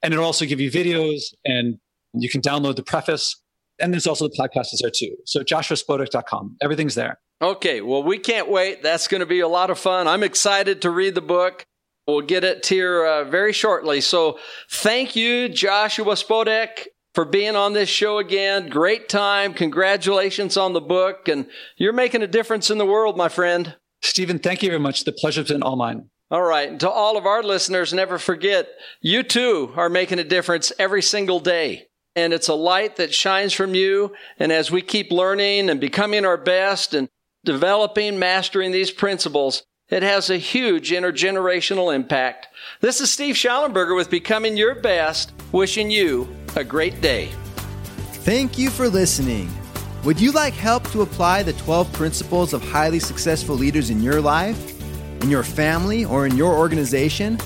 And 0.02 0.13
it'll 0.13 0.26
also 0.26 0.45
give 0.45 0.60
you 0.60 0.69
videos 0.69 1.34
and 1.45 1.78
you 2.13 2.30
can 2.30 2.41
download 2.41 2.76
the 2.76 2.84
preface. 2.84 3.41
And 3.80 3.93
there's 3.93 4.08
also 4.08 4.28
the 4.28 4.36
podcast 4.38 4.73
is 4.73 4.82
there 4.82 4.91
too. 4.93 5.15
So 5.26 5.43
joshuaspodek.com. 5.43 6.58
Everything's 6.62 6.95
there. 6.95 7.19
Okay. 7.41 7.82
Well, 7.82 8.04
we 8.04 8.19
can't 8.19 8.49
wait. 8.49 8.84
That's 8.84 9.08
going 9.08 9.19
to 9.19 9.26
be 9.26 9.39
a 9.39 9.47
lot 9.47 9.69
of 9.69 9.80
fun. 9.80 10.08
I'm 10.08 10.23
excited 10.23 10.82
to 10.84 10.89
read 10.89 11.15
the 11.15 11.21
book. 11.21 11.65
We'll 12.08 12.21
get 12.21 12.43
it 12.43 12.65
here 12.65 13.06
uh, 13.06 13.23
very 13.23 13.54
shortly. 13.54 14.02
So 14.02 14.38
thank 14.69 15.15
you, 15.15 15.47
Joshua 15.47 16.15
Spodek 16.15 16.88
for 17.13 17.26
being 17.26 17.56
on 17.56 17.73
this 17.73 17.89
show 17.89 18.17
again. 18.17 18.69
Great 18.69 19.08
time. 19.10 19.54
Congratulations 19.54 20.58
on 20.58 20.73
the 20.73 20.82
book. 20.82 21.28
And 21.28 21.47
you're 21.78 21.93
making 21.93 22.23
a 22.23 22.28
difference 22.28 22.69
in 22.69 22.78
the 22.78 22.86
world, 22.86 23.17
my 23.17 23.30
friend. 23.30 23.76
Stephen, 24.02 24.39
thank 24.39 24.63
you 24.63 24.69
very 24.69 24.80
much. 24.80 25.04
The 25.04 25.13
pleasure's 25.13 25.47
been 25.47 25.63
all 25.63 25.76
mine. 25.76 26.10
All 26.32 26.41
right. 26.41 26.69
And 26.69 26.80
to 26.80 26.89
all 26.89 27.17
of 27.17 27.26
our 27.26 27.43
listeners, 27.43 27.93
never 27.93 28.17
forget, 28.17 28.67
you 29.02 29.23
too 29.23 29.71
are 29.76 29.89
making 29.89 30.19
a 30.19 30.23
difference 30.23 30.71
every 30.80 31.02
single 31.02 31.39
day. 31.39 31.88
And 32.15 32.34
it's 32.34 32.47
a 32.47 32.56
light 32.56 32.95
that 32.97 33.13
shines 33.13 33.54
from 33.54 33.76
you. 33.76 34.13
And 34.39 34.52
as 34.52 34.71
we 34.71 34.82
keep 34.82 35.12
learning 35.12 35.69
and 35.69 35.80
becoming 35.80 36.26
our 36.26 36.38
best 36.38 36.93
and 36.93 37.10
developing, 37.45 38.19
mastering 38.19 38.71
these 38.71 38.91
principles, 38.91 39.63
it 39.93 40.01
has 40.01 40.32
a 40.32 40.38
huge 40.38 40.89
intergenerational 40.89 41.93
impact. 41.93 42.47
This 42.82 42.99
is 42.99 43.12
Steve 43.12 43.36
Shallenberger 43.36 43.95
with 43.95 44.10
Becoming 44.10 44.58
Your 44.58 44.73
Best, 44.73 45.34
wishing 45.51 45.91
you 45.91 46.27
a 46.56 46.63
great 46.63 46.99
day. 46.99 47.29
Thank 48.25 48.58
you 48.58 48.71
for 48.71 48.89
listening. 48.89 49.51
Would 50.03 50.19
you 50.19 50.32
like 50.32 50.53
help 50.53 50.89
to 50.91 51.03
apply 51.03 51.43
the 51.43 51.53
12 51.53 51.93
principles 51.93 52.53
of 52.53 52.63
highly 52.63 52.99
successful 52.99 53.56
leaders 53.56 53.91
in 53.91 54.01
your 54.01 54.19
life, 54.19 54.82
in 55.21 55.29
your 55.29 55.43
family, 55.43 56.06
or 56.06 56.25
in 56.25 56.36
your 56.36 56.58
organization? 56.58 57.38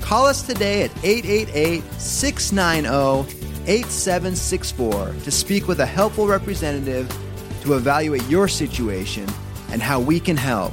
Call 0.00 0.26
us 0.26 0.42
today 0.42 0.84
at 0.84 1.04
888 1.04 1.82
690 2.00 3.40
8764 3.66 5.14
to 5.22 5.30
speak 5.30 5.68
with 5.68 5.80
a 5.80 5.86
helpful 5.86 6.26
representative 6.26 7.14
to 7.60 7.74
evaluate 7.74 8.26
your 8.26 8.48
situation 8.48 9.28
and 9.70 9.82
how 9.82 10.00
we 10.00 10.18
can 10.18 10.36
help. 10.36 10.72